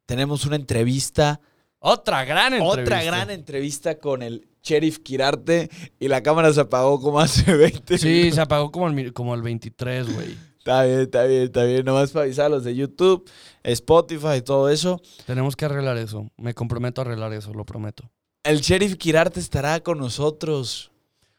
tenemos 0.06 0.44
una 0.46 0.56
entrevista. 0.56 1.40
Otra 1.80 2.24
gran 2.24 2.54
entrevista. 2.54 2.82
Otra 2.82 3.02
gran 3.02 3.30
entrevista 3.30 3.98
con 3.98 4.22
el 4.22 4.46
Sheriff 4.66 4.98
Kirarte. 4.98 5.70
Y 6.00 6.08
la 6.08 6.22
cámara 6.22 6.52
se 6.52 6.60
apagó 6.60 7.00
como 7.00 7.20
hace 7.20 7.54
20 7.56 7.98
Sí, 7.98 8.08
minutos. 8.08 8.34
se 8.34 8.40
apagó 8.40 8.70
como 8.72 8.88
el, 8.88 9.12
como 9.12 9.34
el 9.34 9.42
23, 9.42 10.12
güey. 10.12 10.36
Está 10.58 10.82
bien, 10.82 11.00
está 11.02 11.24
bien, 11.24 11.42
está 11.44 11.62
bien. 11.64 11.84
Nomás 11.84 12.10
para 12.10 12.24
avisar 12.24 12.46
a 12.46 12.48
los 12.48 12.64
de 12.64 12.74
YouTube, 12.74 13.30
Spotify 13.62 14.38
y 14.38 14.42
todo 14.42 14.68
eso. 14.68 15.00
Tenemos 15.24 15.54
que 15.54 15.64
arreglar 15.64 15.96
eso. 15.96 16.28
Me 16.36 16.54
comprometo 16.54 17.00
a 17.00 17.04
arreglar 17.04 17.32
eso, 17.32 17.54
lo 17.54 17.64
prometo. 17.64 18.10
El 18.42 18.60
Sheriff 18.60 18.96
Kirarte 18.96 19.38
estará 19.38 19.78
con 19.80 19.98
nosotros. 19.98 20.90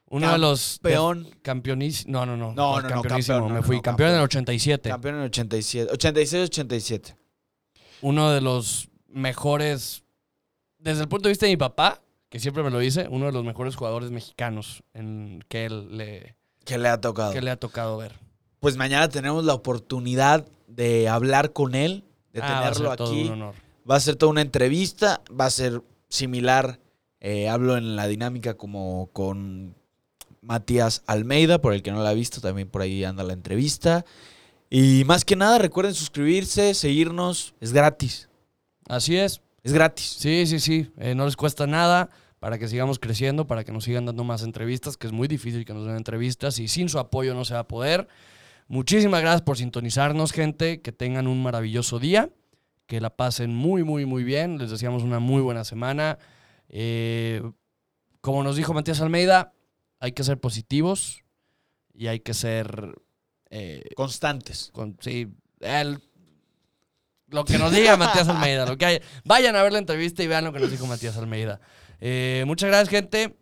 Uno 0.09 0.31
de 0.31 0.37
los 0.37 0.79
Peón. 0.81 1.27
campeonísimos. 1.41 2.09
No, 2.09 2.25
no, 2.25 2.37
no. 2.37 2.53
No, 2.53 2.77
no, 2.77 2.81
no, 2.81 2.87
campeonísimo. 2.87 3.35
campeón, 3.39 3.53
no, 3.53 3.55
Me 3.55 3.61
fui 3.61 3.75
no, 3.75 3.81
campeón 3.81 4.09
en 4.11 4.15
el 4.15 4.21
campeón. 4.21 4.43
87. 4.45 4.89
Campeón 4.89 5.15
en 5.15 5.21
87. 5.23 5.91
86-87. 5.93 7.15
Uno 8.01 8.31
de 8.31 8.39
los 8.39 8.87
mejores. 9.09 10.03
Desde 10.79 11.01
el 11.01 11.09
punto 11.09 11.27
de 11.27 11.31
vista 11.33 11.45
de 11.45 11.51
mi 11.51 11.57
papá, 11.57 12.01
que 12.29 12.39
siempre 12.39 12.63
me 12.63 12.69
lo 12.71 12.79
dice, 12.79 13.07
uno 13.09 13.27
de 13.27 13.31
los 13.31 13.43
mejores 13.43 13.75
jugadores 13.75 14.11
mexicanos 14.11 14.83
en 14.93 15.43
que 15.47 15.65
él 15.65 15.97
le, 15.97 16.35
Que 16.65 16.77
le 16.77 16.89
ha 16.89 16.99
tocado. 16.99 17.31
que 17.33 17.41
le 17.41 17.51
ha 17.51 17.57
tocado 17.57 17.97
ver. 17.97 18.13
Pues 18.59 18.75
mañana 18.77 19.07
tenemos 19.09 19.45
la 19.45 19.53
oportunidad 19.53 20.45
de 20.67 21.07
hablar 21.07 21.53
con 21.53 21.75
él, 21.75 22.03
de 22.33 22.41
Ah, 22.41 22.49
va 22.49 22.57
a 22.67 22.71
tenerlo 22.71 22.95
todo 22.95 23.07
aquí. 23.11 23.23
un 23.23 23.31
honor. 23.33 23.55
Va 23.89 23.95
a 23.95 23.99
ser 23.99 24.15
toda 24.17 24.31
una 24.31 24.41
entrevista, 24.41 25.21
va 25.39 25.45
a 25.45 25.49
ser 25.49 25.81
similar, 26.09 26.79
eh, 27.21 27.47
hablo 27.49 27.77
en 27.77 27.95
la 27.95 28.07
dinámica 28.07 28.55
como 28.55 29.09
con 29.13 29.75
Matías 30.41 31.03
Almeida, 31.07 31.59
por 31.61 31.73
el 31.73 31.81
que 31.83 31.91
no 31.91 32.03
la 32.03 32.09
ha 32.09 32.13
visto, 32.13 32.41
también 32.41 32.69
por 32.69 32.81
ahí 32.81 33.03
anda 33.03 33.23
la 33.23 33.33
entrevista. 33.33 34.05
Y 34.69 35.03
más 35.05 35.23
que 35.23 35.35
nada, 35.37 35.57
recuerden 35.59 35.93
suscribirse, 35.93 36.73
seguirnos, 36.73 37.53
es 37.61 37.71
gratis, 37.71 38.27
Así 38.89 39.17
es. 39.17 39.41
Es 39.67 39.73
gratis. 39.73 40.15
Sí, 40.19 40.45
sí, 40.47 40.59
sí. 40.59 40.91
Eh, 40.97 41.13
no 41.15 41.25
les 41.25 41.35
cuesta 41.35 41.67
nada 41.67 42.09
para 42.39 42.57
que 42.57 42.67
sigamos 42.67 42.99
creciendo, 42.99 43.47
para 43.47 43.63
que 43.63 43.71
nos 43.71 43.83
sigan 43.83 44.05
dando 44.05 44.23
más 44.23 44.43
entrevistas, 44.43 44.95
que 44.97 45.07
es 45.07 45.13
muy 45.13 45.27
difícil 45.27 45.65
que 45.65 45.73
nos 45.73 45.85
den 45.85 45.95
entrevistas 45.97 46.59
y 46.59 46.67
sin 46.67 46.87
su 46.89 46.99
apoyo 46.99 47.33
no 47.33 47.45
se 47.45 47.53
va 47.55 47.61
a 47.61 47.67
poder. 47.67 48.07
Muchísimas 48.67 49.21
gracias 49.21 49.41
por 49.41 49.57
sintonizarnos, 49.57 50.31
gente. 50.31 50.81
Que 50.81 50.91
tengan 50.91 51.27
un 51.27 51.41
maravilloso 51.41 51.99
día. 51.99 52.29
Que 52.85 53.01
la 53.01 53.09
pasen 53.09 53.53
muy, 53.53 53.83
muy, 53.83 54.05
muy 54.05 54.23
bien. 54.23 54.57
Les 54.57 54.69
deseamos 54.71 55.03
una 55.03 55.19
muy 55.19 55.41
buena 55.41 55.63
semana. 55.63 56.17
Eh, 56.69 57.41
como 58.21 58.43
nos 58.43 58.55
dijo 58.55 58.73
Matías 58.73 59.01
Almeida, 59.01 59.53
hay 59.99 60.11
que 60.11 60.23
ser 60.23 60.39
positivos 60.39 61.23
y 61.93 62.07
hay 62.07 62.19
que 62.19 62.33
ser... 62.33 62.95
eh, 63.49 63.83
Constantes. 63.95 64.69
con, 64.73 64.97
sí, 65.01 65.27
el- 65.59 65.99
lo 67.29 67.45
que 67.45 67.57
nos 67.57 67.71
diga 67.71 67.97
Matías 67.97 68.27
Almeida. 68.29 68.65
Lo 68.65 68.77
que 68.77 68.85
hay. 68.85 69.01
Vayan 69.25 69.55
a 69.55 69.63
ver 69.63 69.73
la 69.73 69.79
entrevista 69.79 70.23
y 70.23 70.27
vean 70.27 70.45
lo 70.45 70.53
que 70.53 70.59
nos 70.59 70.71
dijo 70.71 70.85
Matías 70.87 71.17
Almeida. 71.17 71.59
Eh, 71.99 72.43
muchas 72.47 72.69
gracias, 72.69 72.89
gente. 72.89 73.35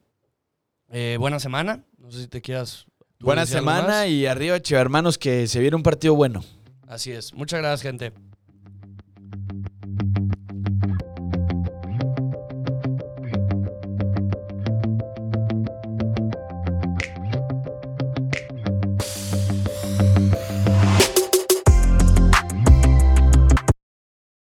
Eh, 0.92 1.18
buena 1.20 1.40
semana. 1.40 1.84
No 1.98 2.12
sé 2.12 2.22
si 2.22 2.28
te 2.28 2.42
quieras. 2.42 2.86
Buena 3.20 3.46
semana 3.46 4.08
y 4.08 4.26
arriba, 4.26 4.58
hermanos, 4.72 5.18
que 5.18 5.48
se 5.48 5.60
viene 5.60 5.76
un 5.76 5.84
partido 5.84 6.16
bueno. 6.16 6.44
Así 6.88 7.12
es. 7.12 7.34
Muchas 7.34 7.60
gracias, 7.60 7.82
gente. 7.82 8.14